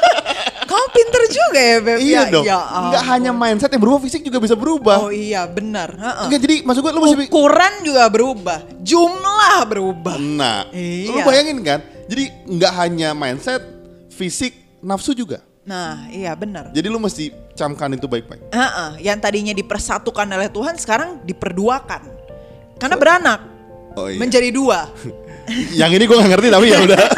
Juga 1.29 1.59
ya, 1.59 1.77
Beb. 1.77 1.97
Iya 1.97 2.19
ya, 2.19 2.23
dong. 2.27 2.43
ya 2.43 2.57
Nggak 2.57 2.99
ampun. 2.99 3.11
hanya 3.13 3.31
mindset 3.31 3.69
yang 3.69 3.81
berubah, 3.81 3.99
fisik 4.01 4.21
juga 4.21 4.37
bisa 4.37 4.53
berubah. 4.53 4.97
Oh 4.99 5.13
iya, 5.13 5.45
benar. 5.45 5.93
Heeh. 5.93 6.25
Enggak 6.25 6.39
jadi 6.41 6.55
maksud 6.61 6.81
gue 6.81 6.91
lu 6.91 7.01
masih 7.01 7.17
Ukuran 7.25 7.73
juga 7.81 8.03
berubah, 8.07 8.59
jumlah 8.79 9.57
berubah. 9.63 10.15
Nah, 10.17 10.65
Iya. 10.69 11.11
lu 11.11 11.19
bayangin 11.21 11.57
kan? 11.61 11.79
Jadi 12.05 12.23
nggak 12.49 12.73
hanya 12.75 13.13
mindset, 13.13 13.61
fisik, 14.09 14.51
nafsu 14.81 15.13
juga. 15.13 15.45
Nah, 15.61 16.09
iya 16.09 16.33
benar. 16.33 16.73
Jadi 16.73 16.87
lu 16.87 16.97
mesti 16.97 17.29
camkan 17.53 17.93
itu 17.93 18.09
baik-baik. 18.09 18.49
Heeh, 18.49 18.91
yang 18.99 19.21
tadinya 19.21 19.53
dipersatukan 19.53 20.25
oleh 20.25 20.49
Tuhan 20.49 20.73
sekarang 20.75 21.21
diperduakan. 21.21 22.01
Karena 22.81 22.97
beranak 22.97 23.39
Oh 23.93 24.09
iya. 24.09 24.17
menjadi 24.17 24.49
dua. 24.49 24.89
Yang 25.73 25.91
ini 25.97 26.03
gue 26.05 26.13
gak 26.13 26.29
ngerti 26.29 26.47
tapi 26.47 26.65
ya 26.69 26.77
udah. 26.79 26.99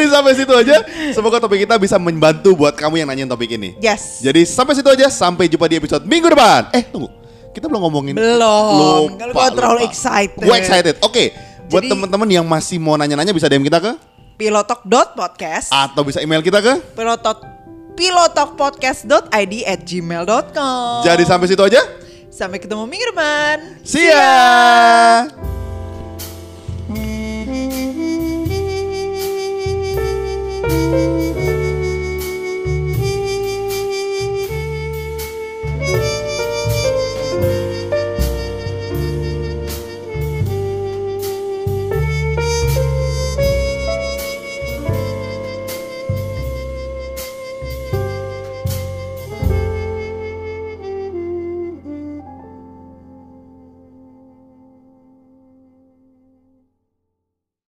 Jadi 0.00 0.16
sampai 0.16 0.32
situ 0.32 0.52
aja. 0.56 0.76
Semoga 1.12 1.36
topik 1.36 1.68
kita 1.68 1.76
bisa 1.76 2.00
membantu 2.00 2.56
buat 2.56 2.72
kamu 2.72 3.04
yang 3.04 3.08
nanyain 3.12 3.28
topik 3.28 3.52
ini. 3.52 3.76
Yes. 3.76 4.24
Jadi 4.24 4.48
sampai 4.48 4.72
situ 4.72 4.88
aja. 4.88 5.12
Sampai 5.12 5.44
jumpa 5.44 5.68
di 5.68 5.76
episode 5.76 6.08
minggu 6.08 6.32
depan. 6.32 6.72
Eh 6.72 6.88
tunggu. 6.88 7.12
Kita 7.52 7.68
belum 7.68 7.84
ngomongin. 7.84 8.14
Belum. 8.16 9.12
Kalau 9.12 9.32
gua 9.36 9.52
terlalu 9.52 9.80
excited. 9.84 10.40
Gue 10.40 10.56
excited. 10.56 10.96
Oke. 11.04 11.36
Buat 11.68 11.84
Jadi- 11.84 11.92
teman-teman 11.92 12.28
yang 12.30 12.46
masih 12.48 12.80
mau 12.80 12.96
nanya-nanya 12.96 13.30
bisa 13.30 13.44
DM 13.46 13.62
kita 13.62 13.78
ke 13.78 13.92
Pilotok.podcast 14.40 15.68
atau 15.68 16.00
bisa 16.00 16.24
email 16.24 16.40
kita 16.40 16.64
ke. 16.64 16.80
pilotok 16.96 17.44
pilotokpodcast.id 17.92 19.54
at 19.68 19.80
gmail.com 19.84 21.04
Jadi 21.04 21.22
sampai 21.28 21.44
situ 21.44 21.60
aja. 21.60 21.84
Sampai 22.32 22.56
ketemu 22.56 22.88
minggu 22.88 23.12
depan. 23.12 23.56
See 23.84 24.08
ya. 24.08 25.59